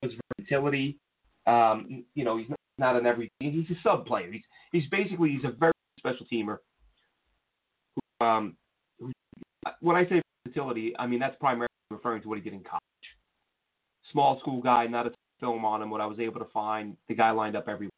His 0.02 0.12
versatility, 0.38 0.98
um, 1.46 2.04
you 2.14 2.24
know, 2.24 2.36
he's 2.36 2.48
not, 2.48 2.58
not 2.78 2.96
an 2.96 3.06
every. 3.06 3.30
He's 3.40 3.70
a 3.70 3.80
sub 3.82 4.06
player. 4.06 4.30
He's 4.30 4.42
he's 4.72 4.88
basically 4.90 5.30
he's 5.30 5.44
a 5.44 5.52
very 5.52 5.73
special 6.06 6.26
teamer. 6.30 6.58
Who, 7.94 8.26
um, 8.26 8.56
who, 9.00 9.12
when 9.80 9.96
I 9.96 10.06
say 10.08 10.22
versatility, 10.46 10.94
I 10.98 11.06
mean 11.06 11.18
that's 11.18 11.36
primarily 11.40 11.68
referring 11.90 12.22
to 12.22 12.28
what 12.28 12.38
he 12.38 12.44
did 12.44 12.52
in 12.52 12.60
college. 12.60 12.82
Small 14.12 14.38
school 14.40 14.60
guy, 14.60 14.86
not 14.86 15.06
a 15.06 15.12
film 15.40 15.64
on 15.64 15.82
him. 15.82 15.90
What 15.90 16.00
I 16.00 16.06
was 16.06 16.18
able 16.18 16.40
to 16.40 16.46
find, 16.52 16.96
the 17.08 17.14
guy 17.14 17.30
lined 17.30 17.56
up 17.56 17.68
everywhere. 17.68 17.90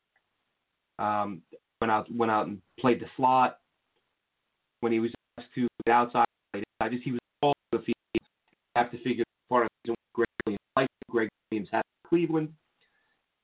Um, 0.99 1.43
went 1.81 1.91
out 1.91 2.07
went 2.15 2.31
out 2.31 2.47
and 2.47 2.61
played 2.79 3.01
the 3.01 3.07
slot. 3.17 3.59
When 4.81 4.93
he 4.93 5.01
was 5.01 5.11
asked 5.39 5.49
to 5.55 5.67
the 5.85 5.93
outside, 5.93 6.27
I 6.55 6.89
just 6.89 7.03
he 7.03 7.13
was 7.13 7.21
all 7.43 7.55
the 7.73 7.79
field. 7.79 7.95
You 8.15 8.21
have 8.77 8.91
to 8.93 8.99
figure 9.03 9.25
part 9.49 9.65
of 9.65 9.69
the 9.85 9.91
reason 9.91 9.97
Gregg 10.15 10.29
Williams 10.47 10.61
liked 10.77 10.91
Gregg 11.11 11.29
Williams 11.51 11.69
had 11.73 11.83
Cleveland, 12.09 12.53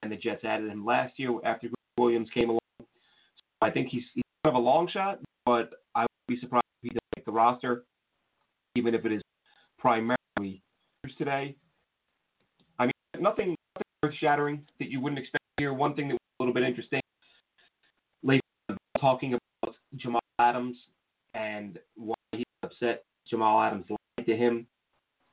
and 0.02 0.12
the 0.12 0.16
Jets 0.16 0.44
added 0.44 0.70
him 0.70 0.84
last 0.84 1.18
year 1.18 1.32
after 1.44 1.68
Gregg 1.68 1.98
Williams 1.98 2.28
came 2.32 2.50
along. 2.50 2.60
So 2.80 2.86
I 3.60 3.70
think 3.70 3.88
he's, 3.88 4.04
he's 4.14 4.22
of 4.44 4.54
a 4.54 4.58
long 4.58 4.88
shot, 4.88 5.20
but 5.46 5.70
I 5.94 6.02
would 6.02 6.08
be 6.28 6.40
surprised 6.40 6.64
if 6.82 6.88
he 6.88 6.88
doesn't 6.90 7.16
make 7.16 7.24
the 7.24 7.32
roster, 7.32 7.84
even 8.74 8.94
if 8.94 9.04
it 9.04 9.12
is 9.12 9.22
primarily 9.78 10.62
today. 11.18 11.56
I 12.78 12.86
mean, 12.86 12.92
nothing, 13.20 13.56
nothing 13.76 13.86
earth 14.04 14.14
shattering 14.20 14.62
that 14.78 14.90
you 14.90 15.00
wouldn't 15.00 15.20
expect 15.20 15.44
here. 15.58 15.72
One 15.72 15.94
thing 15.94 16.08
that 16.08 16.14
was 16.14 16.20
a 16.40 16.42
little 16.42 16.54
bit 16.54 16.64
interesting, 16.64 17.00
later 18.22 18.42
talking 19.00 19.34
about 19.34 19.74
Jamal 19.96 20.20
Adams 20.38 20.76
and 21.34 21.78
why 21.96 22.14
he's 22.32 22.44
upset 22.62 23.04
Jamal 23.28 23.60
Adams 23.60 23.84
lied 23.88 24.26
to 24.26 24.36
him. 24.36 24.66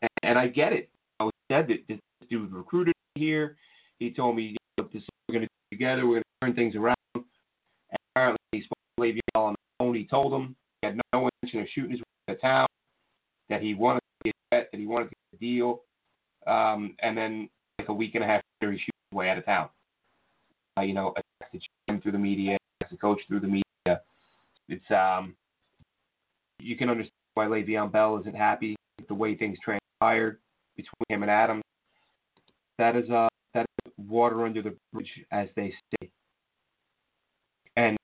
And, 0.02 0.10
and 0.24 0.40
I 0.40 0.48
get 0.48 0.74
it. 0.74 0.90
I 1.20 1.24
was 1.24 1.34
said 1.52 1.68
that 1.68 1.80
this 1.88 2.00
dude 2.30 2.52
recruited 2.52 2.94
here. 3.16 3.58
He 4.00 4.12
told 4.12 4.36
me, 4.36 4.44
you 4.44 4.58
know, 4.78 4.90
this 4.94 5.04
we're 5.28 5.34
going 5.34 5.46
to 5.46 5.48
do 5.48 5.78
together. 5.78 6.08
We're 6.08 6.16
going 6.16 6.24
to 6.24 6.46
turn 6.46 6.56
things 6.56 6.76
around. 6.76 6.96
And 7.16 7.24
apparently, 8.16 8.40
he 8.52 8.62
spoke 8.62 8.78
to 8.98 9.04
Le'Veon 9.04 9.20
on 9.36 9.54
the 9.54 9.58
phone. 9.78 9.96
He 9.96 9.99
told 10.10 10.34
him 10.34 10.56
he 10.82 10.88
had 10.88 11.00
no 11.14 11.30
intention 11.44 11.62
of 11.62 11.68
shooting 11.74 11.92
his 11.92 12.00
way 12.00 12.06
out 12.30 12.36
of 12.36 12.42
town, 12.42 12.68
that 13.50 13.62
he 13.62 13.74
wanted 13.74 14.00
to 14.00 14.26
get 14.26 14.36
bet, 14.52 14.70
that 14.72 14.80
he 14.80 14.86
wanted 14.86 15.06
to 15.06 15.12
get 15.12 15.38
a 15.38 15.40
deal. 15.40 15.82
Um, 16.48 16.96
and 17.02 17.18
then, 17.18 17.50
like 17.78 17.90
a 17.90 17.94
week 17.94 18.16
and 18.16 18.24
a 18.24 18.28
half 18.28 18.42
later, 18.62 18.74
he 18.74 18.80
shoots 18.80 18.98
his 19.12 19.18
way 19.18 19.30
out 19.30 19.38
of 19.38 19.46
town. 19.46 19.70
Uh, 20.78 20.82
you 20.82 20.94
know, 20.94 21.12
attacks 21.12 21.52
the 21.54 21.60
GM 21.92 22.02
through 22.02 22.14
the 22.14 22.18
media, 22.18 22.58
attacks 22.80 22.92
the 22.92 22.98
coach 22.98 23.20
through 23.28 23.42
the 23.42 23.48
media. 23.48 24.02
It's 24.68 24.92
um, 24.92 25.36
you 26.60 26.78
can 26.78 26.90
understand 26.90 27.12
why 27.34 27.46
Le'Veon 27.46 27.92
Bell 27.92 28.18
isn't 28.20 28.36
happy 28.36 28.76
with 28.98 29.08
the 29.08 29.14
way 29.14 29.36
things 29.36 29.58
transpired 29.64 30.40
between 30.76 31.06
him 31.10 31.24
and 31.24 31.32
Adams. 31.32 31.64
That 32.78 32.96
is 32.96 33.10
uh, 33.10 33.28
that 33.54 33.66
is 33.86 33.92
water 33.98 34.46
under 34.46 34.62
the 34.62 34.76
bridge, 34.94 35.10
as 35.32 35.48
they 35.56 35.74
say. 35.92 36.10
And 37.76 37.98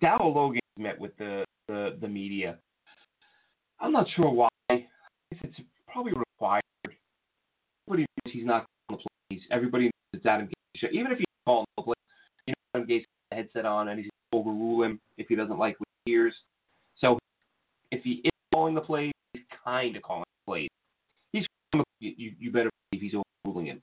Dowell 0.00 0.34
Loggains 0.34 0.60
with 1.06 1.16
the, 1.18 1.44
the, 1.68 1.96
the 2.00 2.08
media. 2.08 2.58
I'm 3.80 3.92
not 3.92 4.06
sure 4.16 4.30
why. 4.30 4.48
It's 4.68 5.60
probably 5.88 6.12
required. 6.12 6.62
Everybody 7.88 8.06
knows 8.24 8.32
he's 8.32 8.46
not 8.46 8.66
calling 8.88 9.02
the 9.04 9.34
plays. 9.34 9.42
Everybody 9.50 9.84
knows 9.84 9.92
it's 10.14 10.26
Adam 10.26 10.48
Gase. 10.48 10.90
Even 10.92 11.12
if 11.12 11.18
he's 11.18 11.26
calling 11.44 11.66
the 11.76 11.82
plays, 11.82 11.96
you 12.46 12.54
know, 12.54 12.80
Adam 12.80 12.88
Gase 12.88 12.98
has 12.98 13.04
the 13.30 13.36
headset 13.36 13.66
on 13.66 13.88
and 13.88 13.98
he's 13.98 14.08
going 14.32 14.44
to 14.44 14.50
overrule 14.50 14.82
him 14.82 15.00
if 15.18 15.28
he 15.28 15.36
doesn't 15.36 15.58
like 15.58 15.78
what 15.78 15.88
he 16.04 16.12
hears. 16.12 16.34
So 16.98 17.18
if 17.92 18.02
he 18.02 18.22
is 18.24 18.30
calling 18.52 18.74
the 18.74 18.80
plays, 18.80 19.12
he's 19.32 19.42
kind 19.64 19.96
of 19.96 20.02
calling 20.02 20.24
the 20.46 20.50
plays. 20.50 20.68
He's 21.32 21.46
you, 22.00 22.32
you 22.38 22.50
better 22.50 22.70
believe 22.90 23.02
he's 23.02 23.20
overruling 23.44 23.66
him. 23.66 23.82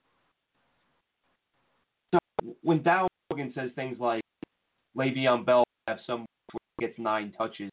So 2.12 2.18
when 2.62 2.82
Dow 2.82 3.08
Loggains 3.32 3.54
says 3.54 3.70
things 3.74 3.98
like 3.98 4.22
Le'Veon 4.96 5.44
Bell 5.44 5.64
have 5.86 5.98
some 6.06 6.20
weeks 6.20 6.28
where 6.52 6.60
he 6.73 6.73
gets 6.86 6.98
nine 6.98 7.32
touches, 7.36 7.70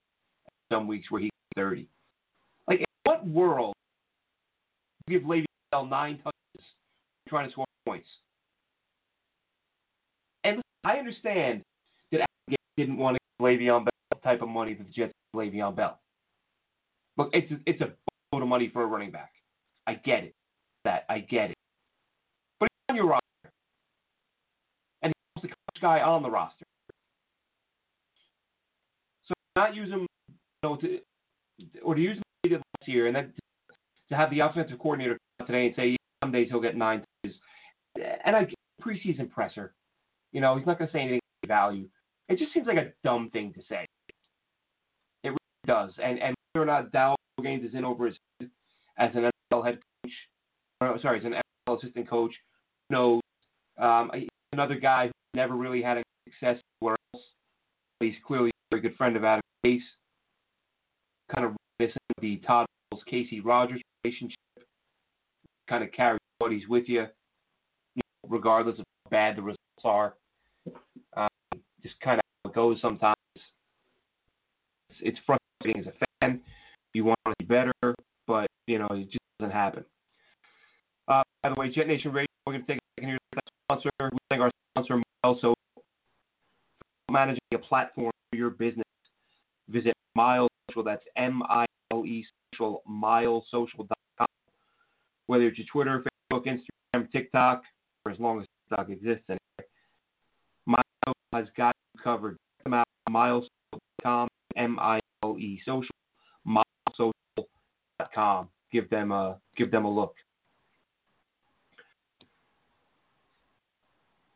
some 0.71 0.87
weeks 0.87 1.09
where 1.09 1.21
he 1.21 1.27
gets 1.27 1.55
thirty. 1.55 1.87
Like 2.67 2.79
in 2.79 2.85
what 3.03 3.27
world 3.27 3.73
give 5.07 5.23
Le'Veon 5.23 5.45
Bell 5.71 5.85
nine 5.85 6.17
touches 6.17 6.67
trying 7.27 7.47
to 7.47 7.51
score 7.51 7.65
points? 7.85 8.07
And 10.43 10.61
I 10.83 10.97
understand 10.97 11.61
that 12.11 12.21
Adam 12.21 12.55
didn't 12.77 12.97
want 12.97 13.15
to 13.15 13.19
give 13.39 13.45
Le'Veon 13.45 13.85
Bell 13.85 14.19
type 14.23 14.41
of 14.41 14.49
money 14.49 14.73
that 14.73 14.87
the 14.87 14.93
Jets 14.93 15.13
gave 15.33 15.51
Le'Veon 15.51 15.75
Bell. 15.75 15.99
Look, 17.17 17.29
it's 17.33 17.51
a, 17.51 17.57
it's 17.65 17.81
a 17.81 17.91
boatload 18.31 18.43
of 18.43 18.49
money 18.49 18.69
for 18.71 18.83
a 18.83 18.85
running 18.85 19.11
back. 19.11 19.31
I 19.87 19.95
get 19.95 20.23
it. 20.23 20.35
That 20.85 21.05
I 21.09 21.19
get 21.19 21.51
it. 21.51 21.57
But 22.59 22.69
he's 22.71 22.85
on 22.89 22.95
your 22.95 23.07
roster, 23.07 23.51
and 25.03 25.13
he's 25.35 25.43
the 25.43 25.47
coach 25.49 25.81
guy 25.81 25.99
on 25.99 26.23
the 26.23 26.29
roster. 26.29 26.65
Not 29.55 29.75
use 29.75 29.89
him, 29.89 30.07
you 30.29 30.37
know, 30.63 30.75
to 30.77 30.99
or 31.83 31.95
to 31.95 32.01
use 32.01 32.17
him 32.17 32.23
he 32.43 32.49
did 32.49 32.57
last 32.57 32.87
year, 32.87 33.07
and 33.07 33.15
then 33.15 33.33
to 34.09 34.15
have 34.15 34.29
the 34.29 34.39
offensive 34.39 34.79
coordinator 34.79 35.17
today 35.45 35.67
and 35.67 35.75
say 35.75 35.89
yeah, 35.89 35.97
some 36.23 36.31
days 36.31 36.47
he'll 36.49 36.61
get 36.61 36.75
nine 36.75 37.03
touches, 37.23 37.37
and 38.25 38.35
I 38.35 38.47
preseason 38.81 39.29
presser. 39.29 39.73
You 40.31 40.41
know, 40.41 40.57
he's 40.57 40.65
not 40.65 40.77
going 40.77 40.87
to 40.87 40.93
say 40.93 41.01
anything 41.01 41.19
of 41.43 41.47
value. 41.47 41.87
It 42.29 42.39
just 42.39 42.53
seems 42.53 42.67
like 42.67 42.77
a 42.77 42.93
dumb 43.03 43.29
thing 43.31 43.53
to 43.53 43.59
say. 43.69 43.85
It 45.23 45.29
really 45.29 45.37
does. 45.67 45.91
And 46.03 46.19
and 46.19 46.35
whether 46.53 46.63
or 46.63 46.73
not 46.73 46.91
Dow 46.91 47.15
Gaines 47.41 47.67
is 47.67 47.75
in 47.75 47.85
over 47.85 48.07
his 48.07 48.15
head 48.39 48.49
as 48.97 49.11
an 49.15 49.29
NFL 49.51 49.65
head 49.65 49.79
coach, 50.03 50.13
or, 50.79 50.99
sorry, 51.01 51.19
as 51.19 51.25
an 51.25 51.33
NFL 51.67 51.79
assistant 51.79 52.09
coach, 52.09 52.33
who 52.89 52.95
knows? 52.95 53.21
Um, 53.79 54.11
another 54.53 54.75
guy 54.75 55.07
who 55.07 55.11
never 55.33 55.55
really 55.55 55.81
had 55.81 55.97
a 55.97 56.03
success 56.25 56.61
anywhere 56.81 56.97
else. 57.13 57.23
He's 57.99 58.13
clearly 58.25 58.49
a 58.49 58.75
very 58.75 58.81
good 58.81 58.95
friend 58.95 59.15
of 59.15 59.23
Adam 59.23 59.40
Gase. 59.65 59.79
Kind 61.33 61.45
of 61.45 61.55
missing 61.79 61.97
the 62.21 62.37
Todd 62.37 62.65
Casey 63.11 63.39
Rogers 63.39 63.81
relationship. 64.03 64.37
Kind 65.69 65.83
of 65.83 65.91
carries 65.91 66.19
buddies 66.39 66.63
with 66.67 66.85
you, 66.87 67.01
you 67.95 68.01
know, 68.03 68.29
regardless 68.29 68.79
of 68.79 68.85
how 69.05 69.09
bad 69.09 69.37
the 69.37 69.41
results 69.41 69.59
are. 69.83 70.15
Um, 71.15 71.29
just 71.83 71.99
kind 72.01 72.19
of 72.19 72.25
how 72.43 72.51
it 72.51 72.55
goes 72.55 72.81
sometimes. 72.81 73.15
It's, 73.35 74.99
it's 75.01 75.19
frustrating 75.25 75.81
as 75.81 75.93
a 75.93 76.05
fan. 76.21 76.41
You 76.93 77.05
want 77.05 77.19
to 77.27 77.33
be 77.39 77.45
better, 77.45 77.95
but 78.27 78.47
you 78.67 78.79
know 78.79 78.87
it 78.91 79.05
just 79.05 79.19
doesn't 79.39 79.53
happen. 79.53 79.85
Uh, 81.07 81.23
by 81.43 81.49
the 81.49 81.55
way, 81.59 81.69
Jet 81.69 81.87
Nation 81.87 82.11
Radio, 82.11 82.27
we're 82.45 82.53
going 82.53 82.65
to 82.65 82.73
take 82.73 82.77
a 82.77 83.01
second 83.01 83.09
here 83.09 83.17
to 83.33 83.41
sponsor. 83.65 83.89
We 83.99 84.17
thank 84.29 84.41
our 84.41 84.51
sponsor, 84.73 85.01
also 85.23 85.53
managing 87.09 87.39
a 87.53 87.57
platform 87.57 88.11
for 88.29 88.37
your 88.37 88.49
business. 88.49 88.85
Visit 89.71 89.93
Mile 90.15 90.47
Social. 90.69 90.83
That's 90.83 91.03
M-I-L-E 91.17 92.25
Social. 92.53 92.83
MileSocial.com. 92.89 94.27
Whether 95.27 95.47
it's 95.47 95.57
your 95.57 95.67
Twitter, 95.71 96.03
Facebook, 96.31 96.45
Instagram, 96.45 97.11
TikTok, 97.11 97.63
for 98.03 98.11
as 98.11 98.19
long 98.19 98.41
as 98.41 98.47
TikTok 98.69 98.89
exists 98.89 99.23
anyway. 99.29 99.69
Mile 100.65 100.83
has 101.33 101.45
got 101.55 101.73
you 101.95 102.01
covered. 102.03 102.33
Check 102.33 102.63
them 102.65 102.73
out. 102.73 102.87
MileSocial.com. 103.09 104.27
M-I-L-E 104.57 105.61
Social. 105.65 105.95
MileSocial.com. 106.47 108.49
Give 108.71 108.89
them 108.89 109.11
a 109.11 109.37
give 109.57 109.71
them 109.71 109.85
a 109.85 109.91
look. 109.91 110.15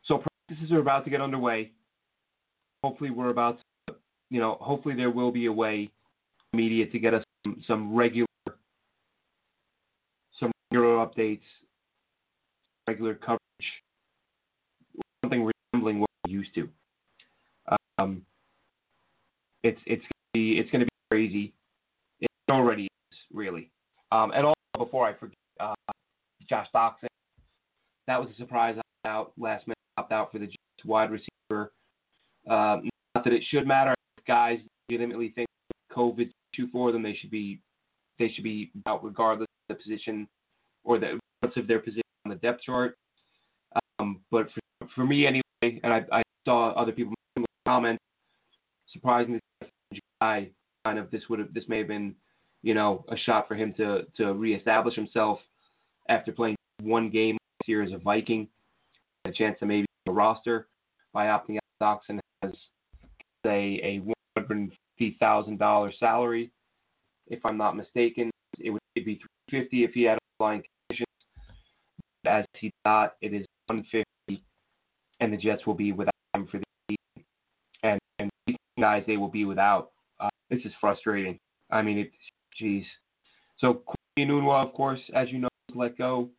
So 0.04 0.22
practices 0.48 0.72
are 0.72 0.80
about 0.80 1.04
to 1.04 1.10
get 1.10 1.20
underway. 1.20 1.72
Hopefully, 2.84 3.10
we're 3.10 3.30
about 3.30 3.58
to, 3.58 3.64
you 4.30 4.40
know, 4.40 4.56
hopefully 4.60 4.94
there 4.94 5.10
will 5.10 5.30
be 5.30 5.46
a 5.46 5.52
way, 5.52 5.90
media, 6.52 6.86
to 6.86 6.98
get 6.98 7.14
us 7.14 7.24
some, 7.44 7.62
some 7.66 7.94
regular, 7.94 8.26
some 10.38 10.50
regular 10.72 11.06
updates, 11.06 11.40
regular 12.88 13.14
coverage, 13.14 13.40
something 15.22 15.50
resembling 15.72 16.00
what 16.00 16.10
we're 16.26 16.32
used 16.32 16.54
to. 16.54 16.68
Um, 17.98 18.22
it's 19.62 19.80
it's 19.86 20.02
gonna 20.02 20.32
be 20.34 20.58
it's 20.58 20.70
going 20.70 20.80
to 20.80 20.86
be 20.86 20.90
crazy. 21.10 21.52
It 22.20 22.28
already 22.50 22.84
is 22.84 23.18
really. 23.32 23.70
Um, 24.12 24.32
and 24.32 24.46
also 24.46 24.54
before 24.78 25.06
I 25.06 25.14
forget, 25.14 25.36
uh, 25.58 25.74
Josh 26.48 26.68
Doctson, 26.74 27.08
that 28.06 28.20
was 28.20 28.28
a 28.32 28.36
surprise 28.36 28.76
out 29.04 29.32
last 29.38 29.66
minute 29.66 29.76
opt 29.98 30.12
out 30.12 30.30
for 30.30 30.38
the 30.38 30.46
Jets 30.46 30.84
wide 30.84 31.10
receiver. 31.10 31.72
Um, 32.48 32.88
not 33.14 33.24
that 33.24 33.32
it 33.32 33.42
should 33.50 33.66
matter. 33.66 33.95
Guys 34.26 34.58
legitimately 34.88 35.30
think 35.30 35.48
COVID 35.92 36.30
issue 36.52 36.68
for 36.70 36.92
them, 36.92 37.02
they 37.02 37.14
should 37.14 37.30
be 37.30 37.60
they 38.18 38.30
should 38.34 38.44
be 38.44 38.70
out 38.86 39.04
regardless 39.04 39.48
of 39.68 39.76
the 39.76 39.82
position 39.82 40.26
or 40.84 40.98
the 40.98 41.18
regardless 41.42 41.62
of 41.62 41.68
their 41.68 41.80
position 41.80 42.02
on 42.24 42.30
the 42.30 42.36
depth 42.36 42.62
chart. 42.62 42.96
Um, 43.98 44.20
but 44.30 44.48
for, 44.52 44.88
for 44.94 45.04
me 45.04 45.26
anyway, 45.26 45.80
and 45.82 45.92
I, 45.92 46.02
I 46.12 46.22
saw 46.46 46.70
other 46.70 46.92
people 46.92 47.14
comment, 47.66 47.98
surprisingly, 48.92 49.40
guy 50.20 50.48
kind 50.84 50.98
of 50.98 51.10
this 51.10 51.22
would 51.28 51.38
have 51.38 51.52
this 51.52 51.64
may 51.68 51.78
have 51.78 51.88
been 51.88 52.14
you 52.62 52.74
know 52.74 53.04
a 53.10 53.16
shot 53.16 53.46
for 53.48 53.54
him 53.54 53.74
to 53.74 54.06
to 54.16 54.32
reestablish 54.32 54.94
himself 54.94 55.38
after 56.08 56.32
playing 56.32 56.56
one 56.82 57.10
game 57.10 57.36
here 57.64 57.82
as 57.82 57.92
a 57.92 57.98
Viking, 57.98 58.48
a 59.24 59.32
chance 59.32 59.58
to 59.58 59.66
maybe 59.66 59.86
a 60.08 60.12
roster 60.12 60.68
by 61.12 61.26
opting 61.26 61.56
out. 61.56 61.62
Doctson 62.08 62.18
has 62.42 62.52
say 63.44 63.80
a 63.82 63.98
one 64.48 64.58
hundred 64.58 64.76
fifty 64.98 65.16
thousand 65.18 65.58
dollar 65.58 65.92
salary, 65.98 66.50
if 67.28 67.44
I'm 67.44 67.56
not 67.56 67.76
mistaken. 67.76 68.30
It 68.58 68.70
would 68.70 68.80
be 68.94 69.20
three 69.50 69.60
fifty 69.60 69.84
if 69.84 69.92
he 69.92 70.04
had 70.04 70.18
flying 70.38 70.62
conditions. 70.88 71.06
As 72.26 72.44
he 72.56 72.70
not, 72.84 73.14
it 73.20 73.34
is 73.34 73.46
one 73.66 73.84
fifty, 73.90 74.42
and 75.20 75.32
the 75.32 75.36
Jets 75.36 75.66
will 75.66 75.74
be 75.74 75.92
without 75.92 76.14
him 76.34 76.46
for 76.46 76.58
the 76.58 76.64
season. 76.88 77.26
And 77.82 78.00
and 78.18 78.30
these 78.46 78.56
guys 78.80 79.04
they 79.06 79.16
will 79.16 79.28
be 79.28 79.44
without. 79.44 79.90
Uh, 80.18 80.28
this 80.50 80.60
is 80.64 80.72
frustrating. 80.80 81.38
I 81.70 81.82
mean, 81.82 81.98
it, 81.98 82.10
jeez. 82.60 82.84
So 83.58 83.74
Quincy 83.74 84.30
Enunwa, 84.30 84.66
of 84.66 84.72
course, 84.72 85.00
as 85.14 85.30
you 85.30 85.38
know, 85.38 85.48
let 85.74 85.98
go. 85.98 86.30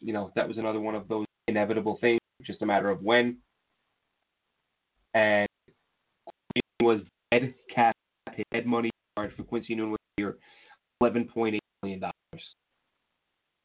You 0.00 0.12
know 0.12 0.30
that 0.36 0.46
was 0.46 0.58
another 0.58 0.80
one 0.80 0.94
of 0.94 1.08
those 1.08 1.26
inevitable 1.48 1.98
things, 2.00 2.20
just 2.42 2.62
a 2.62 2.66
matter 2.66 2.90
of 2.90 3.02
when. 3.02 3.38
And 5.14 5.48
was 6.86 7.00
dead 7.32 7.52
cap, 7.74 7.96
dead 8.52 8.64
money 8.64 8.90
charge 9.18 9.34
for 9.36 9.42
Quincy 9.42 9.74
Enunwa 9.74 9.96
here, 10.16 10.36
eleven 11.00 11.24
point 11.24 11.56
eight 11.56 11.62
million 11.82 12.00
dollars. 12.00 12.44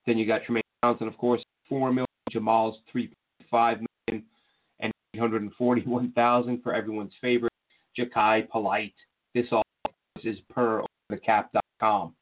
Then 0.07 0.17
you 0.17 0.25
got 0.25 0.41
Trumaine 0.41 0.61
Johnson, 0.83 1.07
of 1.07 1.17
course, 1.17 1.43
four 1.69 1.91
million. 1.91 2.07
Jamal's 2.31 2.77
three 2.91 3.07
point 3.07 3.49
five 3.51 3.77
million, 3.77 4.25
and 4.79 4.91
eight 5.13 5.19
hundred 5.19 5.43
and 5.43 5.53
forty-one 5.53 6.11
thousand 6.13 6.63
for 6.63 6.73
everyone's 6.73 7.13
favorite, 7.21 7.53
Jachai 7.97 8.49
Polite. 8.49 8.95
This 9.35 9.45
all 9.51 9.63
is 10.23 10.37
per 10.49 10.83
overthecap.com. 11.11 12.15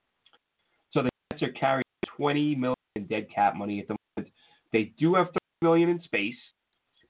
So 0.92 1.04
the 1.04 1.10
Jets 1.32 1.44
are 1.44 1.52
carrying 1.54 1.84
twenty 2.18 2.56
million 2.56 2.76
in 2.98 3.06
dead 3.06 3.28
cap 3.34 3.56
money 3.56 3.80
at 3.80 3.88
the 3.88 3.96
moment. 4.18 4.34
They 4.74 4.92
do 5.00 5.16
have 5.16 5.28
thirty 5.28 5.62
million 5.62 5.90
in 5.90 6.02
space. 6.04 6.36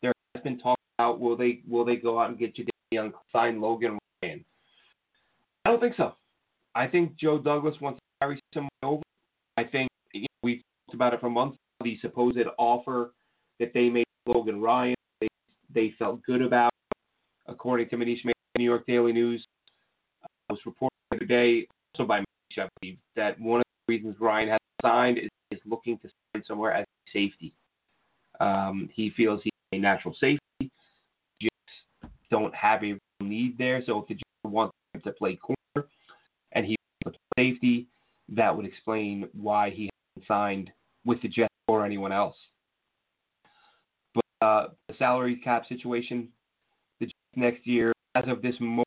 There 0.03 0.13
has 0.35 0.43
been 0.43 0.59
talk 0.59 0.77
about 0.99 1.19
will 1.19 1.35
they 1.35 1.61
will 1.67 1.85
they 1.85 1.95
go 1.95 2.19
out 2.19 2.29
and 2.29 2.37
get 2.37 2.55
Jadae 2.55 2.69
Young, 2.91 3.13
sign 3.31 3.61
Logan 3.61 3.99
Ryan. 4.23 4.43
I 5.65 5.69
don't 5.69 5.79
think 5.79 5.95
so. 5.95 6.15
I 6.75 6.87
think 6.87 7.15
Joe 7.17 7.37
Douglas 7.37 7.75
wants 7.81 7.99
to 7.99 8.03
carry 8.19 8.39
someone 8.53 8.69
over. 8.83 9.03
I 9.57 9.63
think 9.63 9.89
you 10.13 10.21
know, 10.21 10.27
we've 10.41 10.61
talked 10.87 10.95
about 10.95 11.13
it 11.13 11.19
for 11.19 11.29
months. 11.29 11.57
The 11.83 11.97
supposed 12.01 12.39
offer 12.57 13.11
that 13.59 13.73
they 13.73 13.89
made 13.89 14.05
Logan 14.25 14.59
Ryan, 14.61 14.95
they 15.21 15.27
they 15.73 15.93
felt 15.99 16.23
good 16.23 16.41
about. 16.41 16.71
According 17.47 17.89
to 17.89 17.95
Manish 17.95 18.23
Mehta, 18.25 18.33
New 18.57 18.65
York 18.65 18.85
Daily 18.87 19.13
News, 19.13 19.45
uh, 20.23 20.27
was 20.49 20.59
reported 20.65 20.95
today, 21.19 21.67
also 21.93 22.07
by 22.07 22.19
Manish, 22.19 22.63
I 22.63 22.67
believe, 22.79 22.97
that 23.15 23.39
one 23.39 23.59
of 23.59 23.65
the 23.87 23.93
reasons 23.93 24.15
Ryan 24.19 24.49
has 24.49 24.59
signed 24.81 25.17
is, 25.17 25.29
is 25.51 25.59
looking 25.65 25.97
to 25.99 26.09
sign 26.33 26.43
somewhere 26.45 26.73
as 26.73 26.85
safety. 27.13 27.53
Um, 28.39 28.89
he 28.93 29.11
feels 29.15 29.41
he's 29.43 29.51
a 29.73 29.77
natural 29.77 30.13
safety. 30.19 30.39
Don't 32.31 32.53
have 32.53 32.83
a 32.83 32.97
need 33.21 33.57
there. 33.57 33.81
So 33.85 33.99
if 33.99 34.07
Jets 34.09 34.23
want 34.43 34.71
him 34.93 35.01
to 35.01 35.11
play 35.11 35.37
corner 35.37 35.87
and 36.51 36.65
he 36.65 36.75
wants 37.05 37.17
to 37.17 37.35
play 37.35 37.51
safety, 37.51 37.87
that 38.29 38.55
would 38.55 38.65
explain 38.65 39.27
why 39.33 39.69
he 39.71 39.89
hasn't 40.15 40.27
signed 40.27 40.71
with 41.05 41.21
the 41.21 41.27
Jets 41.27 41.53
or 41.67 41.85
anyone 41.85 42.11
else. 42.11 42.35
But 44.13 44.45
uh, 44.45 44.67
the 44.87 44.95
salary 44.97 45.37
cap 45.43 45.63
situation, 45.67 46.29
the 46.99 47.07
Jets 47.07 47.15
next 47.35 47.65
year, 47.65 47.93
as 48.15 48.25
of 48.27 48.41
this 48.41 48.55
moment, 48.59 48.85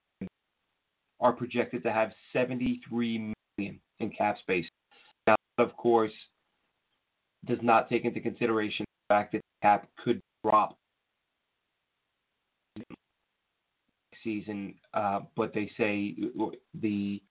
are 1.20 1.33
projected 1.33 1.83
to 1.85 1.92
have 1.92 2.11
73 2.33 3.33
million 3.59 3.81
in 4.00 4.11
cap 4.11 4.38
space. 4.40 4.66
Now, 5.26 5.37
of 5.59 5.76
course, 5.76 6.12
does 7.46 7.59
not 7.62 7.88
take 7.88 8.05
into 8.05 8.20
consideration 8.20 8.85
the 9.09 9.14
fact 9.14 9.33
that 9.33 9.38
the 9.38 9.66
cap 9.66 9.88
could 10.05 10.20
drop 10.44 10.76
season, 14.24 14.74
uh, 14.94 15.20
but 15.37 15.52
they 15.54 15.70
say 15.76 16.16
the 16.80 17.22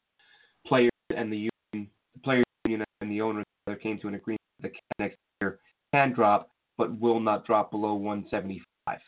players 0.65 0.91
and 1.15 1.31
the 1.31 1.49
union, 1.73 1.89
the 2.13 2.19
players 2.23 2.43
union 2.65 2.85
and 3.01 3.11
the 3.11 3.21
owners 3.21 3.45
came 3.81 3.99
to 3.99 4.07
an 4.07 4.15
agreement 4.15 4.41
that 4.61 4.71
the 4.71 5.03
next 5.03 5.17
year 5.41 5.59
can 5.93 6.13
drop, 6.13 6.49
but 6.77 6.99
will 6.99 7.19
not 7.19 7.45
drop 7.45 7.71
below 7.71 7.93
175. 7.93 8.99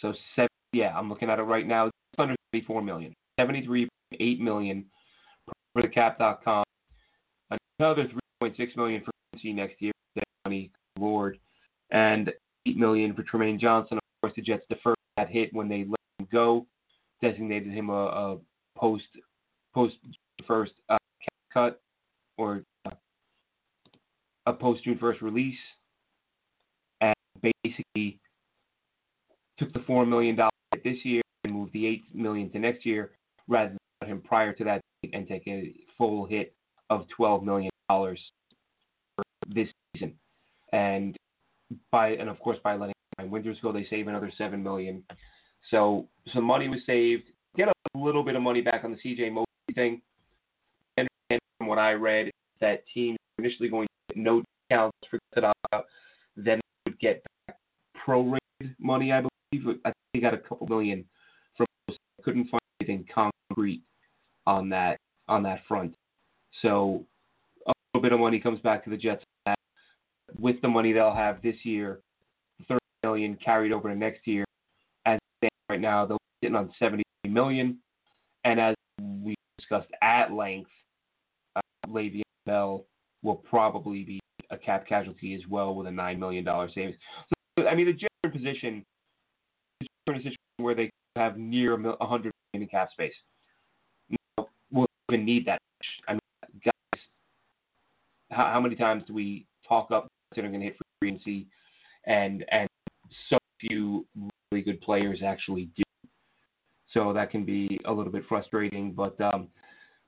So 0.00 0.12
seven, 0.36 0.48
yeah, 0.72 0.96
I'm 0.96 1.08
looking 1.08 1.30
at 1.30 1.38
it 1.38 1.42
right 1.42 1.66
now. 1.66 1.86
It's 1.86 1.94
under 2.18 2.34
74 2.52 2.82
million, 2.82 3.14
73.8 3.40 4.40
million 4.40 4.84
for 5.72 5.82
the 5.82 5.88
cap.com. 5.88 6.64
Another 7.78 8.08
3.6 8.42 8.76
million 8.76 9.02
for 9.04 9.12
C 9.40 9.52
next 9.52 9.80
year. 9.80 9.92
Money, 10.44 10.70
Lord, 10.98 11.38
and 11.90 12.30
8 12.66 12.76
million 12.76 13.14
for 13.14 13.22
Trumaine 13.22 13.58
Johnson. 13.58 13.98
Course, 14.24 14.36
the 14.36 14.40
Jets 14.42 14.64
deferred 14.70 14.96
that 15.18 15.28
hit 15.28 15.52
when 15.52 15.68
they 15.68 15.80
let 15.80 16.00
him 16.18 16.26
go, 16.32 16.66
designated 17.20 17.70
him 17.74 17.90
a, 17.90 17.92
a 17.92 18.38
post 18.74 19.04
post 19.74 19.96
first 20.46 20.72
uh, 20.88 20.96
cut 21.52 21.82
or 22.38 22.62
uh, 22.86 22.92
a 24.46 24.52
post 24.54 24.82
June 24.82 24.96
first 24.96 25.20
release, 25.20 25.58
and 27.02 27.14
basically 27.42 28.18
took 29.58 29.70
the 29.74 29.80
four 29.86 30.06
million 30.06 30.36
dollars 30.36 30.52
this 30.82 30.96
year 31.02 31.20
and 31.44 31.52
moved 31.52 31.74
the 31.74 31.86
eight 31.86 32.04
million 32.14 32.48
to 32.52 32.58
next 32.58 32.86
year, 32.86 33.10
rather 33.46 33.68
than 33.68 33.78
put 34.00 34.08
him 34.08 34.22
prior 34.22 34.54
to 34.54 34.64
that 34.64 34.80
and 35.12 35.28
take 35.28 35.46
a 35.46 35.74
full 35.98 36.24
hit 36.24 36.54
of 36.88 37.04
twelve 37.14 37.44
million 37.44 37.70
dollars 37.90 38.20
this 39.54 39.68
season. 39.94 40.14
And 40.72 41.14
by 41.92 42.12
and 42.12 42.30
of 42.30 42.38
course 42.38 42.56
by 42.64 42.74
letting 42.74 42.93
Winters 43.30 43.58
go, 43.62 43.72
they 43.72 43.86
save 43.88 44.08
another 44.08 44.32
seven 44.36 44.62
million. 44.62 45.02
So 45.70 46.06
some 46.32 46.44
money 46.44 46.68
was 46.68 46.80
saved. 46.86 47.24
Get 47.56 47.68
a 47.68 47.98
little 47.98 48.24
bit 48.24 48.36
of 48.36 48.42
money 48.42 48.60
back 48.60 48.84
on 48.84 48.92
the 48.92 48.98
CJ 48.98 49.32
Mosley 49.32 49.46
thing. 49.74 50.02
And 50.96 51.08
from 51.58 51.68
what 51.68 51.78
I 51.78 51.92
read, 51.92 52.30
that 52.60 52.84
teams 52.92 53.18
initially 53.38 53.68
going 53.68 53.86
to 53.86 54.14
get 54.14 54.22
no 54.22 54.42
discounts 54.68 54.96
for 55.10 55.18
out, 55.72 55.84
then 56.36 56.60
would 56.84 56.98
get 57.00 57.22
back 57.46 57.56
prorated 58.06 58.38
money, 58.78 59.12
I 59.12 59.20
believe. 59.20 59.78
I 59.84 59.88
think 59.88 59.94
they 60.12 60.20
got 60.20 60.34
a 60.34 60.38
couple 60.38 60.66
million 60.66 61.04
from. 61.56 61.66
I 61.88 61.94
couldn't 62.22 62.48
find 62.48 62.60
anything 62.80 63.06
concrete 63.14 63.82
on 64.46 64.68
that 64.70 64.98
on 65.28 65.42
that 65.44 65.60
front. 65.66 65.94
So 66.62 67.04
a 67.66 67.72
little 67.92 68.02
bit 68.02 68.12
of 68.12 68.20
money 68.20 68.38
comes 68.40 68.60
back 68.60 68.84
to 68.84 68.90
the 68.90 68.96
Jets 68.96 69.24
with 70.38 70.60
the 70.62 70.68
money 70.68 70.92
they'll 70.92 71.14
have 71.14 71.42
this 71.42 71.56
year, 71.62 72.00
30 72.00 72.00
million 73.14 73.38
carried 73.44 73.72
over 73.72 73.88
to 73.88 73.94
next 73.94 74.26
year. 74.26 74.44
As 75.06 75.18
right 75.68 75.80
now, 75.80 76.06
they're 76.06 76.16
sitting 76.42 76.56
on 76.56 76.70
70 76.78 77.02
million, 77.28 77.78
and 78.44 78.60
as 78.60 78.74
we 79.00 79.34
discussed 79.58 79.88
at 80.02 80.32
length, 80.32 80.70
uh, 81.56 81.60
Le'Veon 81.88 82.22
Bell 82.46 82.84
will 83.22 83.36
probably 83.36 84.02
be 84.04 84.20
a 84.50 84.58
cap 84.58 84.86
casualty 84.86 85.34
as 85.34 85.40
well 85.48 85.74
with 85.74 85.86
a 85.86 85.90
nine 85.90 86.18
million 86.18 86.44
dollar 86.44 86.68
savings. 86.74 86.96
So, 87.58 87.66
I 87.66 87.74
mean, 87.74 87.86
the 87.86 87.92
general 87.92 88.38
position 88.38 88.84
is 89.80 89.88
in 90.06 90.14
a 90.14 90.18
situation 90.18 90.36
where 90.58 90.74
they 90.74 90.90
have 91.16 91.38
near 91.38 91.74
a 91.74 91.76
100 91.76 91.98
million 92.08 92.32
in 92.54 92.66
cap 92.68 92.90
space. 92.92 93.14
Now, 94.10 94.48
we'll 94.72 94.86
even 95.10 95.24
need 95.24 95.46
that. 95.46 95.58
I 96.08 96.12
mean, 96.12 96.20
guys, 96.64 97.00
how, 98.30 98.50
how 98.52 98.60
many 98.60 98.74
times 98.74 99.04
do 99.06 99.14
we 99.14 99.46
talk 99.66 99.90
up 99.90 100.08
that 100.34 100.44
are 100.44 100.48
going 100.48 100.60
to 100.60 100.66
hit 100.66 100.76
free 101.00 101.10
agency, 101.10 101.46
and 102.06 102.44
and 102.50 102.68
so 103.28 103.38
few 103.60 104.06
really 104.50 104.62
good 104.62 104.80
players 104.80 105.20
actually 105.24 105.70
do. 105.76 105.82
So 106.92 107.12
that 107.12 107.30
can 107.30 107.44
be 107.44 107.80
a 107.86 107.92
little 107.92 108.12
bit 108.12 108.24
frustrating, 108.28 108.92
but 108.92 109.20
um, 109.20 109.48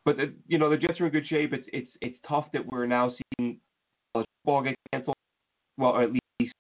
but 0.04 0.16
the, 0.16 0.32
you 0.46 0.58
know 0.58 0.70
the 0.70 0.76
Jets 0.76 1.00
are 1.00 1.06
in 1.06 1.12
good 1.12 1.26
shape. 1.26 1.52
It's 1.52 1.66
it's 1.72 1.90
it's 2.00 2.16
tough 2.28 2.46
that 2.52 2.64
we're 2.64 2.86
now 2.86 3.12
seeing 3.38 3.58
football 4.14 4.62
get 4.62 4.74
canceled. 4.92 5.16
Well, 5.78 5.92
or 5.92 6.02
at 6.02 6.10
least 6.12 6.54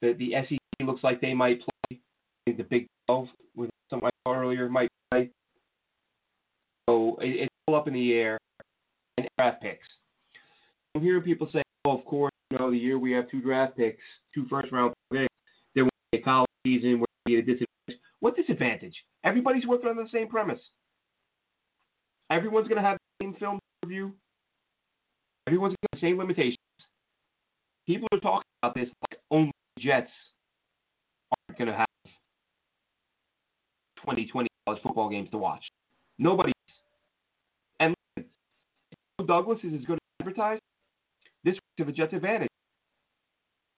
the 0.00 0.14
the 0.14 0.32
SEC 0.48 0.58
looks 0.80 1.04
like 1.04 1.20
they 1.20 1.34
might 1.34 1.60
play. 1.60 2.00
I 2.00 2.50
think 2.50 2.56
the 2.56 2.64
Big 2.64 2.88
12, 3.06 3.28
with 3.54 3.70
something 3.88 4.08
I 4.08 4.28
saw 4.28 4.34
earlier, 4.34 4.68
might 4.68 4.88
play. 5.12 5.30
So 6.90 7.16
it, 7.20 7.42
it's 7.42 7.54
all 7.68 7.76
up 7.76 7.86
in 7.86 7.94
the 7.94 8.12
air. 8.14 8.38
And 9.16 9.28
draft 9.38 9.62
picks. 9.62 9.86
I'm 10.94 11.02
hearing 11.02 11.22
people 11.22 11.48
say, 11.52 11.62
"Oh, 11.84 11.98
of 11.98 12.04
course, 12.04 12.32
you 12.52 12.58
know, 12.58 12.70
the 12.70 12.76
year 12.76 12.98
we 12.98 13.12
have 13.12 13.30
two 13.30 13.40
draft 13.40 13.76
picks, 13.76 14.02
two 14.34 14.46
first 14.50 14.70
round 14.72 14.92
picks, 15.10 15.32
there 15.74 15.84
will 15.84 15.90
be 16.12 16.18
a 16.18 16.22
college 16.22 16.48
season 16.66 17.00
where 17.00 17.06
get 17.26 17.38
a 17.38 17.42
disadvantage." 17.42 18.00
What 18.20 18.36
disadvantage? 18.36 18.94
Everybody's 19.24 19.66
working 19.66 19.88
on 19.88 19.96
the 19.96 20.08
same 20.12 20.28
premise. 20.28 20.60
Everyone's 22.30 22.68
going 22.68 22.80
to 22.80 22.86
have 22.86 22.98
the 23.18 23.24
same 23.24 23.34
film 23.34 23.58
review. 23.84 24.14
Everyone's 25.46 25.74
got 25.82 26.00
the 26.00 26.06
same 26.06 26.18
limitations. 26.18 26.58
People 27.86 28.08
are 28.12 28.20
talking 28.20 28.48
about 28.62 28.74
this 28.74 28.88
like 29.10 29.20
only 29.30 29.52
Jets 29.78 30.10
aren't 31.48 31.58
going 31.58 31.68
to 31.68 31.76
have 31.76 31.86
20, 34.04 34.26
20 34.26 34.48
college 34.66 34.82
football 34.82 35.08
games 35.08 35.30
to 35.30 35.38
watch. 35.38 35.64
Nobody. 36.18 36.52
And 37.80 37.94
Douglas 39.26 39.58
is 39.64 39.74
as 39.74 39.84
good 39.84 39.94
as 39.94 39.98
advertised. 40.20 40.62
To 41.78 41.84
the 41.84 41.92
Jets' 41.92 42.12
advantage 42.12 42.48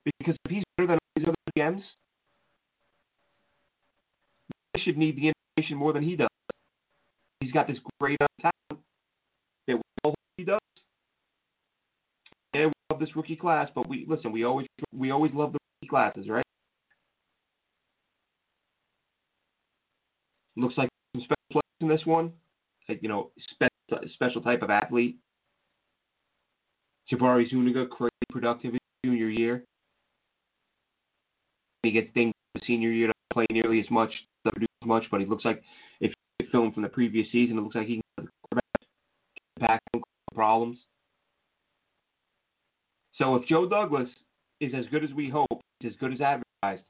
because 0.05 0.37
if 0.45 0.51
he's 0.51 0.65
better 0.77 0.87
than 0.89 0.95
all 0.95 1.13
these 1.17 1.27
other 1.27 1.35
GMs, 1.57 1.83
they 4.73 4.81
should 4.81 4.99
need 4.99 5.17
the 5.17 5.33
information 5.57 5.77
more 5.77 5.93
than 5.93 6.03
he 6.03 6.17
does. 6.17 6.29
He's 7.41 7.53
got 7.53 7.67
this 7.67 7.79
great 8.01 8.19
talent 8.41 8.85
that 9.67 9.77
we 9.77 9.83
all 10.03 10.15
he 10.37 10.45
does. 10.45 10.61
And 12.55 12.67
we 12.67 12.73
love 12.91 13.01
this 13.01 13.15
rookie 13.17 13.37
class, 13.37 13.69
but 13.75 13.89
we 13.89 14.05
listen. 14.09 14.33
We 14.33 14.45
always 14.45 14.67
we 14.93 15.11
always 15.11 15.33
love 15.35 15.53
the 15.53 15.59
rookie 15.83 15.91
classes, 15.91 16.29
right? 16.29 16.45
Looks 20.57 20.79
like 20.79 20.89
some 21.15 21.23
special 21.23 21.37
players 21.51 21.63
in 21.81 21.89
this 21.89 22.07
one. 22.07 22.33
Like, 22.89 23.03
you 23.03 23.09
know, 23.09 23.31
spe- 23.55 24.09
special 24.13 24.41
type 24.41 24.63
of 24.63 24.71
athlete. 24.71 25.19
Jabari 27.11 27.49
Zuniga, 27.51 27.87
crazy 27.87 28.13
productive 28.31 28.75
in 28.75 28.79
junior 29.05 29.29
year. 29.29 29.65
He 31.83 31.91
gets 31.91 32.09
things 32.15 32.33
the 32.55 32.61
senior 32.67 32.91
year, 32.91 33.09
to 33.09 33.15
play 33.33 33.47
nearly 33.51 33.81
as 33.81 33.91
much, 33.91 34.11
not 34.45 34.55
produce 34.55 34.69
as 34.83 34.89
much, 34.89 35.05
but 35.11 35.21
he 35.21 35.27
looks 35.27 35.45
like 35.45 35.63
if 36.01 36.13
you 36.41 36.47
film 36.51 36.73
from 36.73 36.83
the 36.83 36.89
previous 36.89 37.31
season, 37.31 37.59
it 37.59 37.61
looks 37.61 37.75
like 37.75 37.87
he 37.87 38.01
can 38.19 38.29
back 39.61 39.81
problems. 40.35 40.79
So 43.17 43.37
if 43.37 43.47
Joe 43.47 43.69
Douglas 43.69 44.09
is 44.61 44.73
as 44.75 44.87
good 44.91 45.05
as 45.05 45.13
we 45.13 45.29
hope, 45.29 45.61
as 45.85 45.93
good 46.01 46.13
as 46.13 46.21
advertised, 46.21 46.89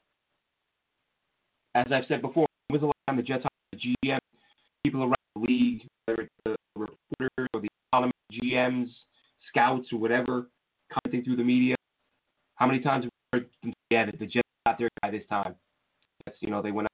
as 1.74 1.86
I've 1.92 2.04
said 2.08 2.22
before, 2.22 2.46
was 2.70 2.80
the 2.80 2.92
time 3.06 3.16
the 3.16 3.22
Jets 3.22 3.44
hired 3.44 3.82
GM, 4.04 4.18
people 4.84 5.02
around 5.02 5.16
the 5.34 5.42
league, 5.42 5.86
whether 6.06 6.22
it's 6.22 6.32
the 6.44 6.56
reporters 6.76 7.48
or 7.52 7.60
the 7.60 7.68
GMs, 8.32 8.88
scouts 9.54 9.88
or 9.92 9.98
whatever, 9.98 10.48
commenting 10.92 11.24
through 11.24 11.36
the 11.36 11.44
media, 11.44 11.76
how 12.56 12.66
many 12.66 12.80
times 12.80 13.04
have 13.04 13.10
we 13.32 13.38
heard 13.38 13.48
them 13.62 13.72
say, 13.72 13.74
yeah, 13.90 14.06
the 14.06 14.26
Jets 14.26 14.48
got 14.66 14.78
their 14.78 14.88
guy 15.02 15.10
this 15.10 15.22
time? 15.28 15.54
That's, 16.26 16.36
you 16.40 16.50
know, 16.50 16.62
they 16.62 16.70
went 16.72 16.86
out. 16.86 16.90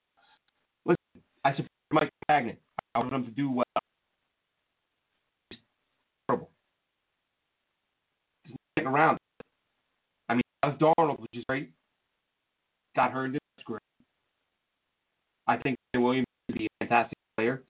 Listen, 0.85 1.23
I 1.45 1.51
support 1.53 1.69
Mike 1.93 2.11
Maccagnan. 2.29 2.57
I 2.95 2.99
want 2.99 3.13
him 3.13 3.25
to 3.25 3.31
do 3.31 3.51
well. 3.51 3.65
Terrible. 6.29 6.51
He's 8.45 8.57
getting 8.77 8.93
around. 8.93 9.19
I 10.29 10.35
mean, 10.35 10.43
Doug 10.63 10.79
Darnold, 10.79 11.21
which 11.21 11.31
is 11.35 11.45
great. 11.49 11.71
Got 12.97 13.13
hurt. 13.13 13.33
This 13.33 13.41
is 13.59 13.65
great. 13.65 13.81
I 15.47 15.57
think 15.57 15.77
Williams 15.95 16.27
would 16.49 16.59
be 16.59 16.67
a 16.67 16.69
fantastic 16.85 17.19
player. 17.37 17.63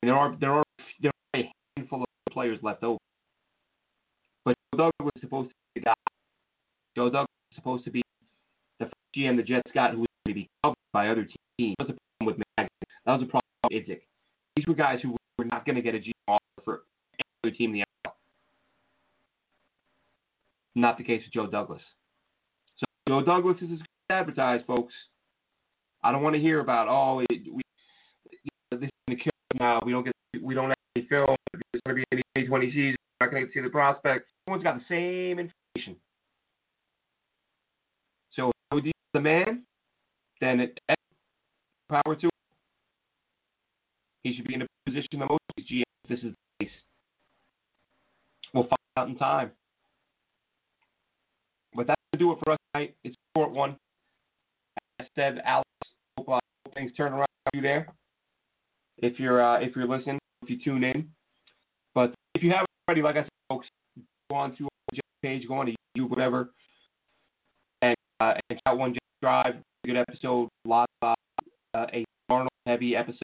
There 0.00 0.14
are 0.14 0.36
there 0.40 0.52
are 0.52 0.64
there 1.00 1.10
are 1.34 1.40
a 1.40 1.52
handful 1.76 2.02
of 2.02 2.08
players 2.32 2.58
left 2.62 2.84
over. 2.84 2.98
But 4.44 4.56
Joe 4.72 4.78
Douglas 4.78 4.94
was 5.02 5.20
supposed 5.20 5.50
to 5.50 5.54
be 5.74 5.80
the 5.80 5.84
guy. 5.84 5.94
Joe 6.96 7.10
Douglas 7.10 7.28
was 7.50 7.56
supposed 7.56 7.84
to 7.84 7.90
be 7.90 8.02
the 8.80 8.86
first 8.86 8.94
GM 9.16 9.36
the 9.36 9.42
Jets 9.42 9.70
got 9.74 9.92
who 9.92 10.00
was 10.00 10.08
going 10.24 10.34
to 10.34 10.40
be 10.40 10.48
covered 10.62 10.76
by 10.92 11.08
other 11.08 11.28
teams. 11.58 11.74
That 11.78 11.88
was 11.88 11.96
the 11.96 12.00
problem 12.18 12.26
with 12.26 12.36
Maccagnan. 12.36 12.88
That 13.06 13.12
was 13.12 13.20
the 13.20 13.26
problem 13.26 13.50
with 13.64 13.72
Idzik. 13.72 14.00
These 14.56 14.66
were 14.66 14.74
guys 14.74 14.98
who 15.02 15.16
were 15.38 15.44
not 15.44 15.64
going 15.64 15.76
to 15.76 15.82
get 15.82 15.94
a 15.94 15.98
GM 15.98 16.12
offer 16.26 16.42
for 16.64 16.82
any 17.14 17.24
other 17.44 17.56
team 17.56 17.74
in 17.74 17.80
the 17.80 17.84
NFL. 18.10 18.12
Not 20.74 20.98
the 20.98 21.04
case 21.04 21.22
with 21.24 21.32
Joe 21.32 21.46
Douglas. 21.46 21.82
So 22.78 22.86
Joe 23.08 23.24
Douglas 23.24 23.56
is 23.62 23.72
as 23.72 23.78
advertised, 24.10 24.66
folks. 24.66 24.94
I 26.02 26.12
don't 26.12 26.22
want 26.22 26.36
to 26.36 26.40
hear 26.40 26.60
about 26.60 26.88
oh 26.88 27.20
it, 27.20 27.26
we 27.30 27.62
you 28.30 28.50
know, 28.70 28.78
this 28.78 28.86
is 28.86 28.90
going 29.08 29.18
to 29.18 29.24
kill 29.24 29.32
now. 29.58 29.80
We 29.84 29.92
don't 29.92 30.04
get 30.04 30.14
we 30.42 30.54
don't 30.54 30.70
actually 30.70 31.08
film. 31.08 31.36
There's 31.52 31.82
going 31.86 31.96
to 31.96 32.04
be 32.12 32.22
any 32.36 32.46
2020 32.46 32.70
season. 32.70 32.96
Going 33.20 33.46
to 33.46 33.52
see 33.52 33.60
the 33.60 33.68
prospects. 33.68 34.30
Everyone's 34.46 34.64
got 34.64 34.78
the 34.78 34.84
same 34.88 35.38
information. 35.38 35.96
So 38.34 38.52
if 38.72 38.84
he's 38.84 38.92
the 39.12 39.20
man, 39.20 39.64
then 40.40 40.60
it 40.60 40.78
power 41.88 42.14
to 42.14 42.26
him. 42.26 42.30
He 44.22 44.34
should 44.34 44.46
be 44.46 44.54
in 44.54 44.62
a 44.62 44.66
position 44.86 45.18
that 45.18 45.28
most 45.28 45.40
GMs. 45.58 45.82
This 46.08 46.18
is 46.20 46.32
the 46.58 46.64
case. 46.64 46.74
We'll 48.54 48.64
find 48.64 48.78
out 48.96 49.08
in 49.08 49.16
time. 49.16 49.50
But 51.74 51.86
that's 51.86 52.00
going 52.12 52.18
to 52.18 52.24
do 52.24 52.32
it 52.32 52.38
for 52.44 52.52
us 52.52 52.58
tonight. 52.72 52.94
It's 53.04 53.14
a 53.14 53.38
short 53.38 53.52
one. 53.52 53.76
As 55.00 55.06
I 55.06 55.20
said, 55.20 55.40
Alex, 55.44 55.68
hope, 56.16 56.28
uh, 56.28 56.38
things 56.74 56.92
turn 56.96 57.12
around 57.12 57.28
for 57.44 57.56
you 57.56 57.62
there. 57.62 57.88
If 58.98 59.18
you're 59.18 59.42
uh, 59.42 59.60
if 59.60 59.76
you're 59.76 59.86
listening, 59.86 60.18
if 60.42 60.50
you 60.50 60.58
tune 60.62 60.84
in. 60.84 61.08
But 61.94 62.14
if 62.34 62.42
you 62.42 62.50
haven't 62.50 62.68
already, 62.88 63.02
like 63.02 63.16
I 63.16 63.22
said, 63.22 63.28
folks, 63.50 63.66
go 64.30 64.36
on 64.36 64.56
to 64.56 64.64
our 64.64 64.98
page, 65.22 65.46
go 65.46 65.54
on 65.54 65.66
to 65.66 65.74
YouTube, 65.96 66.08
whatever, 66.08 66.50
and 67.82 67.94
uh, 68.20 68.34
and 68.48 68.60
out 68.66 68.78
one 68.78 68.96
Drive. 69.20 69.56
Good 69.84 69.96
episode, 69.96 70.48
lot 70.64 70.88
of 71.02 71.14
uh, 71.74 71.86
a 71.92 72.04
Darnold 72.30 72.48
heavy 72.66 72.96
episode. 72.96 73.20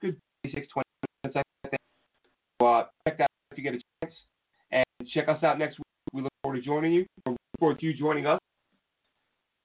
Good 0.00 0.16
26, 0.44 0.68
20 0.72 0.84
minutes, 1.24 1.36
I 1.64 1.68
think. 1.68 1.80
So, 2.60 2.66
uh, 2.66 2.84
check 3.06 3.18
that 3.18 3.24
out 3.24 3.28
if 3.50 3.58
you 3.58 3.64
get 3.64 3.74
a 3.74 3.80
chance. 4.04 4.14
And 4.70 4.84
check 5.12 5.28
us 5.28 5.42
out 5.42 5.58
next 5.58 5.78
week. 5.78 5.84
We 6.12 6.22
look 6.22 6.32
forward 6.42 6.56
to 6.58 6.62
joining 6.62 6.92
you. 6.92 7.06
We 7.26 7.32
look 7.32 7.38
forward 7.58 7.80
to 7.80 7.86
you 7.86 7.94
joining 7.94 8.26
us. 8.26 8.38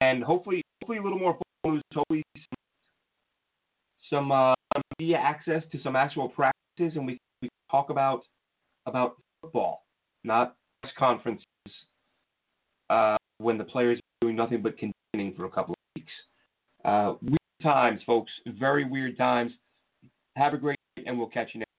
And 0.01 0.23
hopefully, 0.23 0.61
hopefully 0.81 0.97
a 0.97 1.03
little 1.03 1.19
more 1.19 1.37
news. 1.65 1.81
Hopefully 1.93 2.23
some, 2.35 2.57
some 4.09 4.31
uh, 4.31 4.53
media 4.99 5.17
access 5.17 5.63
to 5.71 5.81
some 5.81 5.95
actual 5.95 6.29
practices, 6.29 6.97
and 6.97 7.05
we, 7.05 7.17
we 7.41 7.49
talk 7.71 7.89
about 7.89 8.23
about 8.85 9.15
football, 9.43 9.85
not 10.23 10.55
press 10.81 10.93
conferences 10.97 11.45
uh, 12.89 13.17
when 13.37 13.57
the 13.57 13.63
players 13.63 13.99
are 13.99 14.25
doing 14.25 14.35
nothing 14.35 14.61
but 14.61 14.77
contending 14.77 15.35
for 15.35 15.45
a 15.45 15.49
couple 15.49 15.73
of 15.73 16.01
weeks. 16.01 16.11
Uh, 16.85 17.13
weird 17.21 17.37
times, 17.61 18.01
folks. 18.05 18.31
Very 18.59 18.85
weird 18.85 19.17
times. 19.17 19.51
Have 20.35 20.53
a 20.53 20.57
great 20.57 20.79
day, 20.95 21.03
and 21.05 21.17
we'll 21.17 21.27
catch 21.27 21.49
you 21.53 21.59
next. 21.59 21.72